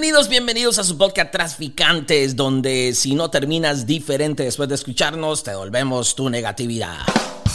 Bienvenidos, 0.00 0.30
bienvenidos 0.30 0.78
a 0.78 0.84
su 0.84 0.96
podcast 0.96 1.30
Traficantes, 1.30 2.34
donde 2.34 2.94
si 2.94 3.14
no 3.14 3.30
terminas 3.30 3.84
diferente 3.84 4.44
después 4.44 4.66
de 4.70 4.74
escucharnos, 4.74 5.42
te 5.42 5.50
devolvemos 5.50 6.14
tu 6.14 6.30
negatividad. 6.30 7.00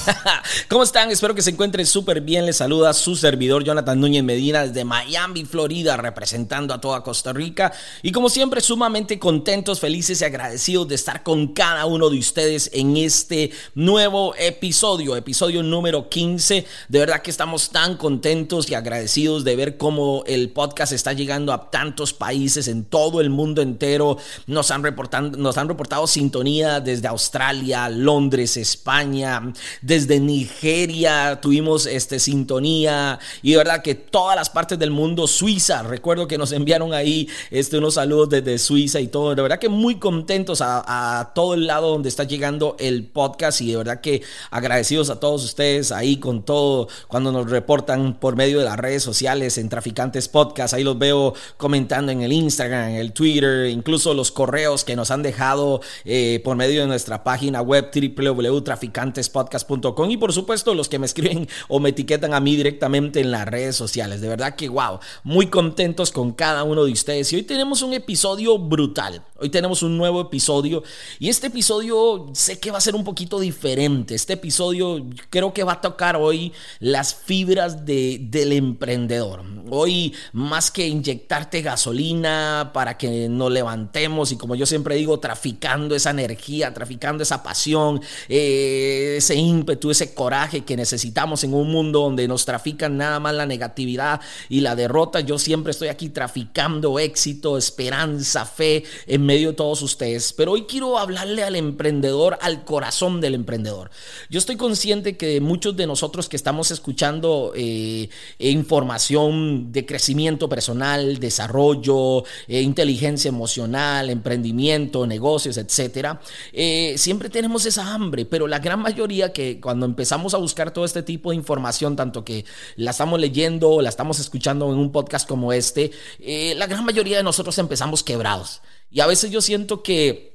¿Cómo 0.69 0.83
están? 0.83 1.11
Espero 1.11 1.35
que 1.35 1.41
se 1.41 1.49
encuentren 1.49 1.85
súper 1.85 2.21
bien. 2.21 2.45
Les 2.45 2.57
saluda 2.57 2.93
su 2.93 3.15
servidor 3.15 3.63
Jonathan 3.63 3.99
Núñez 3.99 4.23
Medina 4.23 4.65
desde 4.65 4.83
Miami, 4.83 5.45
Florida, 5.45 5.97
representando 5.97 6.73
a 6.73 6.81
toda 6.81 7.03
Costa 7.03 7.33
Rica. 7.33 7.73
Y 8.01 8.11
como 8.11 8.29
siempre, 8.29 8.61
sumamente 8.61 9.19
contentos, 9.19 9.79
felices 9.79 10.21
y 10.21 10.25
agradecidos 10.25 10.87
de 10.87 10.95
estar 10.95 11.23
con 11.23 11.53
cada 11.53 11.85
uno 11.85 12.09
de 12.09 12.19
ustedes 12.19 12.69
en 12.73 12.97
este 12.97 13.51
nuevo 13.73 14.35
episodio, 14.37 15.15
episodio 15.15 15.63
número 15.63 16.09
15. 16.09 16.65
De 16.89 16.99
verdad 16.99 17.21
que 17.21 17.31
estamos 17.31 17.69
tan 17.69 17.97
contentos 17.97 18.69
y 18.69 18.75
agradecidos 18.75 19.43
de 19.43 19.55
ver 19.55 19.77
cómo 19.77 20.23
el 20.27 20.49
podcast 20.51 20.93
está 20.93 21.13
llegando 21.13 21.53
a 21.53 21.69
tantos 21.71 22.13
países 22.13 22.67
en 22.67 22.85
todo 22.85 23.21
el 23.21 23.29
mundo 23.29 23.61
entero. 23.61 24.17
Nos 24.47 24.71
han, 24.71 24.83
reportado, 24.83 25.31
nos 25.31 25.57
han 25.57 25.67
reportado 25.67 26.07
sintonía 26.07 26.79
desde 26.79 27.07
Australia, 27.07 27.89
Londres, 27.89 28.57
España, 28.57 29.53
desde 29.81 29.94
Nigeria 30.03 31.39
tuvimos 31.41 31.85
este, 31.85 32.19
sintonía 32.19 33.17
y 33.41 33.51
de 33.51 33.57
verdad 33.57 33.81
que 33.81 33.95
todas 33.95 34.35
las 34.35 34.49
partes 34.49 34.77
del 34.77 34.91
mundo, 34.91 35.25
Suiza, 35.25 35.83
recuerdo 35.83 36.27
que 36.27 36.37
nos 36.37 36.51
enviaron 36.51 36.93
ahí 36.93 37.29
este, 37.49 37.77
unos 37.77 37.93
saludos 37.93 38.27
desde 38.29 38.57
Suiza 38.57 38.99
y 38.99 39.07
todo, 39.07 39.33
de 39.33 39.41
verdad 39.41 39.57
que 39.57 39.69
muy 39.69 39.95
contentos 39.95 40.61
a, 40.61 41.31
todo 41.33 41.53
el 41.53 41.65
lado 41.67 41.91
donde 41.91 42.09
está 42.09 42.25
llegando 42.25 42.75
el 42.79 43.05
podcast 43.05 43.61
y 43.61 43.71
de 43.71 43.77
verdad 43.77 44.01
que 44.01 44.21
agradecidos 44.51 45.09
a 45.09 45.19
todos 45.19 45.45
ustedes 45.45 45.91
ahí 45.91 46.17
con 46.17 46.43
todo 46.43 46.89
cuando 47.07 47.31
nos 47.31 47.49
reportan 47.49 48.15
por 48.19 48.35
medio 48.35 48.59
de 48.59 48.65
las 48.65 48.77
redes 48.77 49.01
sociales 49.01 49.57
en 49.57 49.69
Traficantes 49.69 50.27
Podcast, 50.27 50.73
ahí 50.73 50.83
los 50.83 50.99
veo 50.99 51.33
comentando 51.57 52.11
en 52.11 52.21
el 52.21 52.33
Instagram, 52.33 52.89
en 52.89 52.95
el 52.95 53.13
Twitter, 53.13 53.67
incluso 53.67 54.13
los 54.13 54.31
correos 54.31 54.83
que 54.83 54.97
nos 54.97 55.09
han 55.11 55.23
dejado 55.23 55.79
eh, 56.03 56.41
por 56.43 56.57
medio 56.57 56.81
de 56.81 56.87
nuestra 56.87 57.23
página 57.23 57.61
web 57.61 57.89
www.traficantespodcast.com 57.93 59.84
y 60.09 60.17
por 60.17 60.33
supuesto 60.33 60.73
los 60.73 60.89
que 60.89 60.99
me 60.99 61.05
escriben 61.05 61.47
o 61.67 61.79
me 61.79 61.89
etiquetan 61.89 62.33
a 62.33 62.39
mí 62.39 62.55
directamente 62.55 63.19
en 63.19 63.31
las 63.31 63.45
redes 63.45 63.75
sociales. 63.75 64.21
De 64.21 64.27
verdad 64.27 64.55
que 64.55 64.69
wow, 64.69 64.99
muy 65.23 65.47
contentos 65.47 66.11
con 66.11 66.31
cada 66.31 66.63
uno 66.63 66.85
de 66.85 66.91
ustedes. 66.91 67.31
Y 67.33 67.37
hoy 67.37 67.43
tenemos 67.43 67.81
un 67.81 67.93
episodio 67.93 68.57
brutal. 68.57 69.23
Hoy 69.37 69.49
tenemos 69.49 69.83
un 69.83 69.97
nuevo 69.97 70.21
episodio 70.21 70.83
y 71.19 71.29
este 71.29 71.47
episodio 71.47 72.29
sé 72.33 72.59
que 72.59 72.71
va 72.71 72.77
a 72.77 72.81
ser 72.81 72.95
un 72.95 73.03
poquito 73.03 73.39
diferente. 73.39 74.15
Este 74.15 74.33
episodio 74.33 75.05
creo 75.29 75.53
que 75.53 75.63
va 75.63 75.73
a 75.73 75.81
tocar 75.81 76.15
hoy 76.15 76.53
las 76.79 77.13
fibras 77.13 77.85
de, 77.85 78.17
del 78.21 78.53
emprendedor. 78.53 79.43
Hoy 79.69 80.13
más 80.31 80.71
que 80.71 80.87
inyectarte 80.87 81.61
gasolina 81.61 82.71
para 82.73 82.97
que 82.97 83.27
nos 83.27 83.51
levantemos 83.51 84.31
y 84.31 84.37
como 84.37 84.55
yo 84.55 84.65
siempre 84.65 84.95
digo, 84.95 85.19
traficando 85.19 85.95
esa 85.95 86.11
energía, 86.11 86.73
traficando 86.73 87.23
esa 87.23 87.43
pasión, 87.43 88.01
eh, 88.29 89.15
ese 89.17 89.35
ímpetu 89.35 89.74
tú 89.75 89.91
ese 89.91 90.13
coraje 90.13 90.63
que 90.63 90.75
necesitamos 90.75 91.43
en 91.43 91.53
un 91.53 91.71
mundo 91.71 92.01
donde 92.01 92.27
nos 92.27 92.45
trafican 92.45 92.97
nada 92.97 93.19
más 93.19 93.33
la 93.33 93.45
negatividad 93.45 94.21
y 94.49 94.61
la 94.61 94.75
derrota. 94.75 95.19
Yo 95.19 95.39
siempre 95.39 95.71
estoy 95.71 95.87
aquí 95.89 96.09
traficando 96.09 96.99
éxito, 96.99 97.57
esperanza, 97.57 98.45
fe 98.45 98.83
en 99.07 99.25
medio 99.25 99.49
de 99.49 99.55
todos 99.55 99.81
ustedes. 99.81 100.33
Pero 100.33 100.53
hoy 100.53 100.63
quiero 100.63 100.97
hablarle 100.97 101.43
al 101.43 101.55
emprendedor, 101.55 102.37
al 102.41 102.63
corazón 102.63 103.21
del 103.21 103.35
emprendedor. 103.35 103.91
Yo 104.29 104.39
estoy 104.39 104.55
consciente 104.55 105.17
que 105.17 105.41
muchos 105.41 105.75
de 105.75 105.87
nosotros 105.87 106.29
que 106.29 106.35
estamos 106.35 106.71
escuchando 106.71 107.53
eh, 107.55 108.09
información 108.39 109.71
de 109.71 109.85
crecimiento 109.85 110.49
personal, 110.49 111.19
desarrollo, 111.19 112.23
eh, 112.47 112.61
inteligencia 112.61 113.29
emocional, 113.29 114.09
emprendimiento, 114.09 115.07
negocios, 115.07 115.57
etcétera, 115.57 116.19
eh, 116.53 116.95
siempre 116.97 117.29
tenemos 117.29 117.65
esa 117.65 117.93
hambre, 117.93 118.25
pero 118.25 118.47
la 118.47 118.59
gran 118.59 118.79
mayoría 118.79 119.33
que 119.33 119.59
cuando 119.65 119.87
empezamos 119.87 120.35
a 120.35 120.37
buscar 120.37 120.69
todo 120.69 120.85
este 120.85 121.01
tipo 121.01 121.31
de 121.31 121.37
información, 121.37 121.95
tanto 121.95 122.23
que 122.23 122.45
la 122.75 122.91
estamos 122.91 123.19
leyendo 123.19 123.71
o 123.71 123.81
la 123.81 123.89
estamos 123.89 124.19
escuchando 124.19 124.71
en 124.71 124.77
un 124.77 124.91
podcast 124.91 125.27
como 125.27 125.51
este, 125.53 125.89
eh, 126.19 126.53
la 126.55 126.67
gran 126.67 126.85
mayoría 126.85 127.17
de 127.17 127.23
nosotros 127.23 127.57
empezamos 127.57 128.03
quebrados. 128.03 128.61
Y 128.91 128.99
a 128.99 129.07
veces 129.07 129.31
yo 129.31 129.41
siento 129.41 129.81
que 129.81 130.34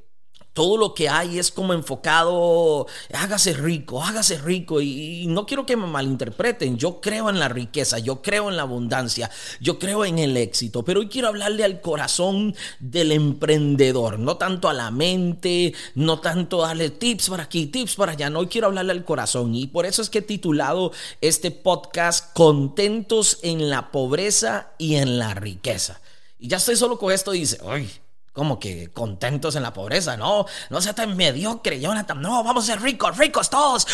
todo 0.53 0.77
lo 0.77 0.95
que 0.95 1.09
hay 1.09 1.39
es 1.39 1.51
como 1.51 1.73
enfocado, 1.73 2.87
hágase 3.13 3.53
rico, 3.53 4.03
hágase 4.03 4.39
rico. 4.39 4.81
Y, 4.81 5.27
no 5.29 5.47
quiero 5.47 5.67
que 5.67 5.77
me 5.77 5.87
malinterpreten, 5.87 6.77
yo 6.77 7.01
creo 7.01 7.31
en 7.31 7.39
la 7.39 7.49
riqueza, 7.49 7.99
yo 7.99 8.21
creo 8.23 8.49
en 8.51 8.57
la 8.57 8.63
abundancia, 8.63 9.31
yo 9.61 9.79
creo 9.79 10.05
en 10.05 10.19
el 10.19 10.37
éxito, 10.37 10.85
pero 10.85 11.01
hoy 11.01 11.09
quiero 11.09 11.29
hablarle 11.29 11.65
al 11.65 11.81
corazón 11.81 12.55
del 12.81 13.13
emprendedor, 13.13 14.19
no 14.19 14.37
tanto 14.37 14.69
a 14.69 14.75
la 14.75 14.91
mente, 14.91 15.75
no 15.95 16.21
tanto 16.21 16.63
darle 16.63 16.91
tips 16.91 17.29
para 17.29 17.45
aquí, 17.45 17.67
tips 17.67 17.95
para 17.95 18.13
allá, 18.13 18.29
no, 18.31 18.41
hoy 18.41 18.49
quiero 18.49 18.67
hablarle 18.67 18.93
al 18.93 19.05
corazón. 19.05 19.55
Y 19.55 19.67
por 19.67 19.87
eso 19.87 20.03
es 20.03 20.11
que 20.11 20.19
he 20.19 20.23
titulado 20.23 20.93
este 21.21 21.51
podcast 21.51 22.33
Contentos 22.35 23.39
en 23.43 23.71
la 23.71 23.91
pobreza 23.91 24.73
y 24.79 24.97
en 24.97 25.19
la 25.19 25.35
riqueza. 25.35 26.01
Y 26.39 26.49
ya 26.49 26.57
estoy 26.57 26.77
solo 26.77 26.99
con 26.99 27.13
esto, 27.13 27.33
dice, 27.33 27.59
ay 27.67 27.91
como 28.41 28.59
que 28.59 28.89
contentos 28.89 29.55
en 29.55 29.63
la 29.63 29.75
pobreza, 29.75 30.17
no, 30.17 30.47
no 30.71 30.81
sea 30.81 30.95
tan 30.95 31.15
mediocre, 31.15 31.79
Jonathan, 31.79 32.23
no, 32.23 32.43
vamos 32.43 32.65
a 32.65 32.73
ser 32.73 32.81
ricos, 32.81 33.19
ricos 33.19 33.51
todos, 33.51 33.87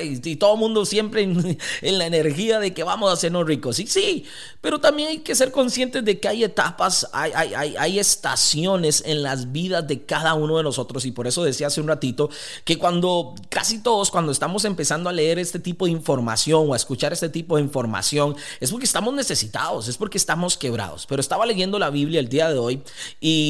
y, 0.00 0.36
todo 0.36 0.52
el 0.52 0.60
mundo 0.60 0.86
siempre 0.86 1.22
en, 1.82 1.98
la 1.98 2.06
energía 2.06 2.60
de 2.60 2.72
que 2.72 2.84
vamos 2.84 3.10
a 3.10 3.14
hacernos 3.14 3.44
ricos, 3.48 3.80
y 3.80 3.88
sí, 3.88 4.26
pero 4.60 4.78
también 4.78 5.08
hay 5.08 5.18
que 5.18 5.34
ser 5.34 5.50
conscientes 5.50 6.04
de 6.04 6.20
que 6.20 6.28
hay 6.28 6.44
etapas, 6.44 7.08
hay, 7.12 7.32
hay, 7.32 7.74
hay, 7.76 7.98
estaciones 7.98 9.02
en 9.04 9.24
las 9.24 9.50
vidas 9.50 9.88
de 9.88 10.04
cada 10.04 10.34
uno 10.34 10.58
de 10.58 10.62
nosotros, 10.62 11.04
y 11.04 11.10
por 11.10 11.26
eso 11.26 11.42
decía 11.42 11.66
hace 11.66 11.80
un 11.80 11.88
ratito 11.88 12.30
que 12.62 12.78
cuando 12.78 13.34
casi 13.48 13.80
todos, 13.80 14.12
cuando 14.12 14.30
estamos 14.30 14.64
empezando 14.66 15.10
a 15.10 15.12
leer 15.12 15.40
este 15.40 15.58
tipo 15.58 15.86
de 15.86 15.90
información 15.90 16.66
o 16.68 16.74
a 16.74 16.76
escuchar 16.76 17.12
este 17.12 17.28
tipo 17.28 17.56
de 17.56 17.62
información, 17.62 18.36
es 18.60 18.70
porque 18.70 18.86
estamos 18.86 19.12
necesitados, 19.14 19.88
es 19.88 19.96
porque 19.96 20.16
estamos 20.16 20.56
quebrados, 20.56 21.06
pero 21.08 21.20
estaba 21.20 21.44
leyendo 21.44 21.80
la 21.80 21.90
Biblia 21.90 22.20
el 22.20 22.28
día 22.28 22.48
de 22.50 22.58
hoy 22.58 22.82
y 23.18 23.47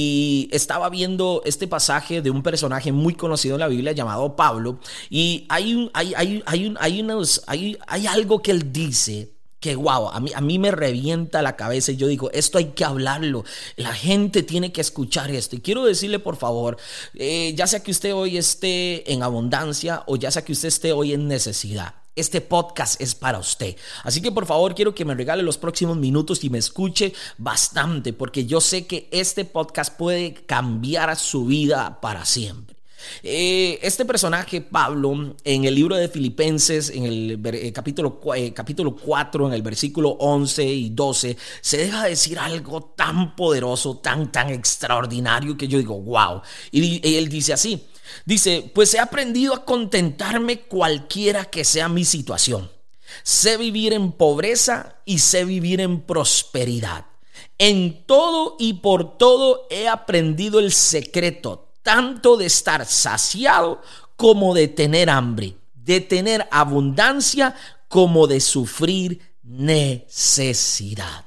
estaba 0.53 0.89
viendo 0.89 1.43
este 1.45 1.67
pasaje 1.67 2.23
de 2.23 2.31
un 2.31 2.43
personaje 2.43 2.93
muy 2.93 3.15
conocido 3.15 3.57
en 3.57 3.61
la 3.61 3.69
Biblia 3.69 3.93
llamado 3.93 4.37
Pablo 4.37 4.79
y 5.11 5.47
hay, 5.49 5.75
un, 5.75 5.91
hay, 5.95 6.15
hay, 6.15 6.43
hay, 6.47 6.75
hay, 6.79 7.01
unos, 7.01 7.43
hay, 7.47 7.79
algo 8.09 8.43
que 8.43 8.51
él 8.51 8.73
dice 8.73 9.31
que 9.61 9.75
wow, 9.75 10.09
a 10.11 10.21
mí, 10.21 10.31
a 10.35 10.41
mí 10.41 10.59
me 10.59 10.71
revienta 10.71 11.43
la 11.43 11.57
cabeza 11.57 11.91
y 11.93 11.97
yo 11.97 12.07
digo, 12.07 12.31
esto 12.33 12.59
hay 12.59 12.67
que 12.67 12.85
hablarlo, 12.85 13.45
la 13.77 13.93
gente 13.93 14.43
tiene 14.45 14.71
que 14.71 14.81
escuchar 14.81 15.33
esto. 15.33 15.57
Y 15.57 15.61
quiero 15.61 15.85
decirle, 15.85 16.21
por 16.21 16.37
favor, 16.37 16.77
eh, 17.15 17.55
ya 17.57 17.67
sea 17.67 17.83
que 17.83 17.91
usted 17.91 18.15
hoy 18.15 18.39
esté 18.39 19.13
en 19.13 19.23
abundancia 19.25 20.05
o 20.07 20.17
ya 20.17 20.31
sea 20.31 20.45
que 20.45 20.53
usted 20.53 20.69
esté 20.69 20.93
hoy 20.93 21.13
en 21.13 21.27
necesidad, 21.27 21.95
este 22.21 22.41
podcast 22.41 23.01
es 23.01 23.15
para 23.15 23.39
usted. 23.39 23.77
Así 24.05 24.21
que 24.21 24.33
por 24.33 24.47
favor 24.47 24.75
quiero 24.75 24.95
que 24.95 25.05
me 25.05 25.15
regale 25.15 25.43
los 25.43 25.59
próximos 25.59 25.97
minutos 25.97 26.45
y 26.45 26.51
me 26.51 26.59
escuche 26.59 27.13
bastante 27.37 28.13
porque 28.13 28.47
yo 28.47 28.61
sé 28.61 28.87
que 28.87 29.09
este 29.11 29.45
podcast 29.45 29.97
puede 29.97 30.35
cambiar 30.35 31.17
su 31.17 31.47
vida 31.47 32.01
para 32.01 32.25
siempre. 32.25 32.79
Eh, 33.23 33.79
este 33.83 34.05
personaje, 34.05 34.61
Pablo, 34.61 35.35
en 35.45 35.65
el 35.65 35.75
libro 35.75 35.97
de 35.97 36.09
Filipenses, 36.09 36.91
en 36.91 37.05
el 37.05 37.41
eh, 37.45 37.73
capítulo, 37.73 38.21
eh, 38.35 38.53
capítulo 38.53 38.97
4, 38.97 39.49
en 39.49 39.55
el 39.55 39.63
versículo 39.63 40.11
11 40.11 40.65
y 40.65 40.91
12, 40.91 41.37
se 41.61 41.77
deja 41.77 42.05
decir 42.05 42.39
algo 42.39 42.93
tan 42.97 43.37
poderoso, 43.37 43.99
tan, 43.99 44.33
tan 44.33 44.51
extraordinario 44.51 45.57
que 45.57 45.69
yo 45.69 45.79
digo, 45.79 46.01
wow. 46.01 46.43
y 46.71 47.17
él 47.17 47.29
dice 47.29 47.53
así, 47.53 47.87
Dice, 48.25 48.71
pues 48.75 48.95
he 48.95 48.99
aprendido 48.99 49.55
a 49.55 49.65
contentarme 49.65 50.61
cualquiera 50.61 51.45
que 51.45 51.65
sea 51.65 51.89
mi 51.89 52.05
situación. 52.05 52.71
Sé 53.23 53.57
vivir 53.57 53.93
en 53.93 54.13
pobreza 54.13 54.97
y 55.05 55.19
sé 55.19 55.45
vivir 55.45 55.81
en 55.81 56.01
prosperidad. 56.03 57.07
En 57.59 58.05
todo 58.07 58.57
y 58.59 58.75
por 58.75 59.19
todo 59.19 59.67
he 59.71 59.89
aprendido 59.89 60.61
el 60.61 60.73
secreto, 60.73 61.73
tanto 61.83 62.37
de 62.37 62.47
estar 62.47 62.85
saciado 62.87 63.83
como 64.17 64.55
de 64.55 64.69
tener 64.69 65.11
hambre, 65.11 65.57
de 65.75 66.01
tener 66.01 66.47
abundancia 66.51 67.55
como 67.89 68.27
de 68.27 68.41
sufrir 68.41 69.21
necesidad. 69.43 71.25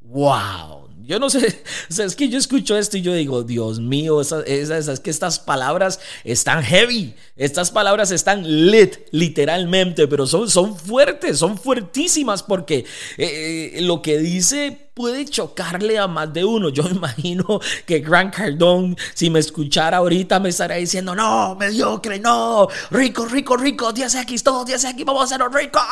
¡Wow! 0.00 0.81
Yo 1.04 1.18
no 1.18 1.30
sé, 1.30 1.62
es 1.88 2.16
que 2.16 2.28
yo 2.28 2.38
escucho 2.38 2.76
esto 2.76 2.96
y 2.96 3.02
yo 3.02 3.14
digo, 3.14 3.42
Dios 3.42 3.80
mío, 3.80 4.20
es 4.20 5.00
que 5.00 5.10
estas 5.10 5.38
palabras 5.38 6.00
están 6.24 6.62
heavy, 6.62 7.14
estas 7.36 7.70
palabras 7.70 8.10
están 8.10 8.70
lit, 8.70 8.96
literalmente, 9.10 10.06
pero 10.08 10.26
son, 10.26 10.48
son 10.48 10.76
fuertes, 10.76 11.38
son 11.38 11.58
fuertísimas 11.58 12.42
porque 12.42 12.84
eh, 13.18 13.72
eh, 13.74 13.80
lo 13.82 14.02
que 14.02 14.18
dice 14.18 14.90
puede 14.94 15.24
chocarle 15.24 15.98
a 15.98 16.06
más 16.06 16.32
de 16.32 16.44
uno. 16.44 16.68
Yo 16.68 16.82
imagino 16.90 17.60
que 17.86 18.00
Grant 18.00 18.34
Cardone, 18.34 18.96
si 19.14 19.30
me 19.30 19.38
escuchara 19.38 19.98
ahorita, 19.98 20.40
me 20.40 20.50
estaría 20.50 20.76
diciendo, 20.76 21.14
no, 21.14 21.54
mediocre, 21.54 22.18
no, 22.18 22.68
rico, 22.90 23.26
rico, 23.26 23.56
rico, 23.56 23.92
10X, 23.92 24.42
todos 24.42 24.66
10X, 24.66 25.04
vamos 25.04 25.24
a 25.24 25.38
ser 25.38 25.46
ricos, 25.50 25.82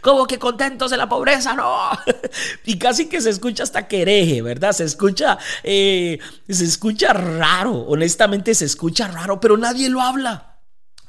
como 0.00 0.26
que 0.26 0.38
contentos 0.38 0.90
de 0.90 0.96
la 0.96 1.08
pobreza, 1.08 1.54
no. 1.54 1.90
y 2.64 2.78
casi 2.78 3.06
que 3.06 3.20
se 3.20 3.30
escucha 3.30 3.62
hasta 3.62 3.86
quereje, 3.88 4.42
¿verdad? 4.42 4.72
Se 4.72 4.84
escucha, 4.84 5.38
eh, 5.62 6.18
se 6.48 6.64
escucha 6.64 7.12
raro, 7.12 7.72
honestamente 7.88 8.54
se 8.54 8.64
escucha 8.64 9.08
raro, 9.08 9.40
pero 9.40 9.56
nadie 9.56 9.88
lo 9.88 10.00
habla. 10.00 10.53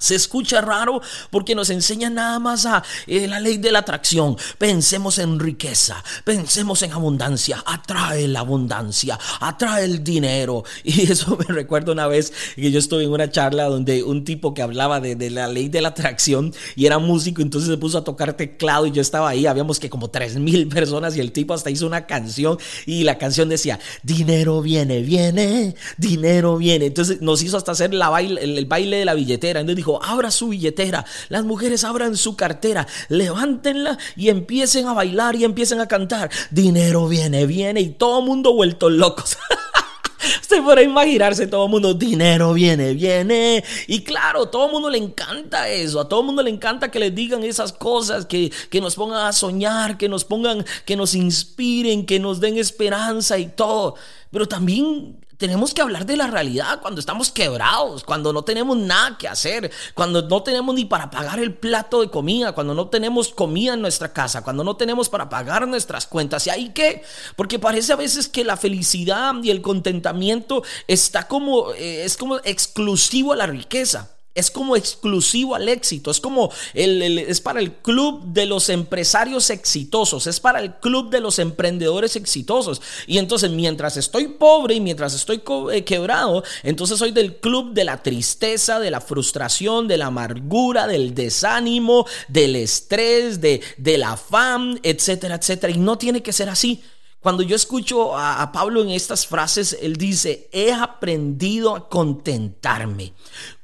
Se 0.06 0.14
escucha 0.14 0.62
raro 0.62 1.02
porque 1.32 1.56
nos 1.56 1.72
enseña 1.72 2.12
nada 2.12 2.38
más 2.38 2.68
a 2.68 2.84
eh, 3.08 3.28
la 3.28 3.40
ley 3.40 3.58
de 3.58 3.72
la 3.72 3.80
atracción. 3.80 4.38
Pensemos 4.60 5.18
en 5.18 5.40
riqueza, 5.40 6.04
pensemos 6.24 6.84
en 6.84 6.92
abundancia. 6.92 7.64
Atrae 7.66 8.28
la 8.28 8.42
abundancia, 8.42 9.18
atrae 9.40 9.86
el 9.86 10.04
dinero. 10.04 10.64
Y 10.84 11.12
eso 11.12 11.36
me 11.38 11.54
recuerdo 11.54 11.92
una 11.92 12.06
vez 12.06 12.32
que 12.56 12.72
yo 12.72 12.78
estuve 12.78 13.04
en 13.04 13.12
una 13.12 13.32
charla 13.32 13.66
donde 13.66 14.04
un 14.04 14.24
tipo 14.24 14.54
que 14.54 14.62
hablaba 14.62 15.00
de, 15.02 15.30
la 15.32 15.48
ley 15.48 15.70
de 15.70 15.82
la 15.82 15.90
atracción 15.90 16.54
y 16.76 16.86
era 16.86 17.00
músico, 17.00 17.42
entonces 17.42 17.70
se 17.70 17.78
puso 17.78 17.98
a 17.98 18.04
tocar 18.04 18.34
teclado 18.34 18.86
y 18.86 18.92
yo 18.92 19.02
estaba 19.02 19.30
ahí. 19.30 19.48
Habíamos 19.48 19.80
que 19.80 19.90
como 19.90 20.12
tres 20.12 20.36
mil 20.36 20.68
personas 20.70 21.18
y 21.18 21.20
el 21.20 21.32
tipo 21.32 21.56
hasta 21.56 21.72
hizo 21.72 21.88
una 21.88 22.06
canción 22.06 22.60
y 22.86 23.04
la 23.06 23.18
canción 23.18 23.50
decía: 23.50 23.80
Dinero 24.04 24.62
viene, 24.62 25.02
viene, 25.02 25.76
dinero 25.98 26.58
viene. 26.58 26.86
Entonces 26.86 27.22
nos 27.22 27.42
hizo 27.42 27.58
hasta 27.58 27.72
hacer 27.72 27.90
baile, 27.90 28.44
el, 28.44 28.60
el 28.60 28.66
baile 28.66 28.98
de 28.98 29.06
la 29.06 29.16
billetera. 29.16 29.62
Entonces 29.62 29.78
dijo, 29.78 29.95
abra 30.04 30.32
su 30.32 30.50
billetera, 30.50 31.06
las 31.30 31.44
mujeres 31.44 31.84
abran 31.84 32.16
su 32.18 32.36
cartera, 32.36 32.88
levántenla 33.10 33.98
y 34.16 34.30
empiecen 34.30 34.88
a 34.88 34.94
bailar 34.94 35.36
y 35.36 35.44
empiecen 35.44 35.80
a 35.80 35.88
cantar. 35.88 36.30
Dinero 36.52 37.08
viene, 37.08 37.46
viene 37.46 37.82
y 37.82 37.90
todo 37.90 38.22
mundo 38.22 38.54
vuelto 38.54 38.90
locos. 38.90 39.38
Usted 40.42 40.64
puede 40.64 40.84
imaginarse 40.84 41.48
todo 41.48 41.66
el 41.66 41.72
mundo, 41.72 41.94
dinero 41.94 42.54
viene, 42.54 42.94
viene. 42.94 43.64
Y 43.88 44.04
claro, 44.04 44.48
todo 44.48 44.66
el 44.66 44.72
mundo 44.72 44.90
le 44.90 44.98
encanta 44.98 45.70
eso. 45.70 46.00
A 46.00 46.10
todo 46.10 46.22
el 46.22 46.26
mundo 46.26 46.42
le 46.42 46.50
encanta 46.50 46.90
que 46.90 47.00
le 47.00 47.12
digan 47.12 47.44
esas 47.44 47.74
cosas, 47.74 48.26
que, 48.26 48.52
que 48.70 48.82
nos 48.82 48.96
pongan 48.96 49.28
a 49.28 49.34
soñar, 49.34 49.98
que 49.98 50.10
nos 50.10 50.26
pongan, 50.26 50.66
que 50.86 50.96
nos 50.96 51.16
inspiren, 51.16 52.06
que 52.06 52.20
nos 52.20 52.40
den 52.40 52.58
esperanza 52.58 53.38
y 53.38 53.48
todo. 53.48 53.96
Pero 54.32 54.48
también 54.48 55.18
tenemos 55.38 55.74
que 55.74 55.82
hablar 55.82 56.06
de 56.06 56.18
la 56.18 56.28
realidad 56.28 56.82
cuando 56.82 57.00
estamos 57.00 57.32
quebrados, 57.32 58.04
cuando 58.04 58.34
no 58.34 58.44
tenemos 58.44 58.78
nada 58.78 59.18
que 59.18 59.28
hacer, 59.28 59.72
cuando 59.94 60.22
no 60.22 60.44
tenemos 60.44 60.76
ni 60.76 60.86
para 60.86 61.10
pagar 61.10 61.40
el 61.40 61.54
plato 61.54 62.02
de 62.02 62.10
comida, 62.10 62.54
cuando 62.54 62.74
no 62.74 62.88
tenemos 62.90 63.30
comida 63.30 63.74
en 63.74 63.82
nuestra 63.82 64.14
casa, 64.14 64.44
cuando 64.44 64.64
no 64.64 64.78
tenemos 64.78 65.10
para 65.10 65.30
pagar 65.30 65.68
nuestras 65.68 66.08
cuentas. 66.08 66.48
¿Y 66.48 66.50
ahí 66.50 66.70
qué? 66.74 67.04
Porque 67.36 67.60
parece 67.60 67.94
a 67.94 67.98
veces 67.98 68.28
que 68.28 68.44
la 68.44 68.58
felicidad 68.58 69.34
y 69.44 69.52
el 69.52 69.62
contentamiento 69.62 70.64
está 70.88 71.28
como, 71.28 71.72
eh, 71.74 72.06
es 72.06 72.18
como 72.18 72.38
exclusivo 72.38 73.34
a 73.34 73.36
la 73.36 73.48
riqueza. 73.48 74.15
Es 74.36 74.52
como 74.52 74.76
exclusivo 74.76 75.56
al 75.56 75.70
éxito, 75.70 76.12
es 76.12 76.20
como 76.20 76.52
el, 76.74 77.18
es 77.18 77.42
para 77.42 77.60
el 77.60 77.72
club 77.72 78.22
de 78.26 78.46
los 78.46 78.70
empresarios 78.70 79.50
exitosos, 79.50 80.28
es 80.28 80.40
para 80.40 80.60
el 80.60 80.76
club 80.76 81.10
de 81.10 81.22
los 81.22 81.40
emprendedores 81.40 82.16
exitosos. 82.16 82.82
Y 83.08 83.18
entonces 83.18 83.50
mientras 83.50 83.98
estoy 83.98 84.28
pobre 84.28 84.76
y 84.76 84.82
mientras 84.82 85.14
estoy 85.14 85.42
eh, 85.72 85.84
quebrado, 85.84 86.44
entonces 86.64 87.00
soy 87.00 87.12
del 87.12 87.38
club 87.38 87.74
de 87.74 87.86
la 87.86 88.04
tristeza, 88.04 88.80
de 88.80 88.92
la 88.92 89.02
frustración, 89.02 89.88
de 89.88 89.98
la 89.98 90.08
amargura, 90.08 90.86
del 90.86 91.16
desánimo, 91.16 92.06
del 92.28 92.58
estrés, 92.58 93.42
de, 93.42 93.62
del 93.78 94.04
afán, 94.04 94.80
etcétera, 94.84 95.36
etcétera. 95.36 95.74
Y 95.74 95.78
no 95.78 95.98
tiene 95.98 96.22
que 96.22 96.34
ser 96.34 96.50
así. 96.50 96.84
Cuando 97.26 97.42
yo 97.42 97.56
escucho 97.56 98.16
a, 98.16 98.52
Pablo 98.52 98.84
en 98.84 98.92
estas 98.92 99.26
frases, 99.26 99.76
él 99.82 99.96
dice, 99.96 100.48
he 100.52 100.72
aprendido 100.72 101.76
a 101.76 101.90
contentarme, 101.90 103.14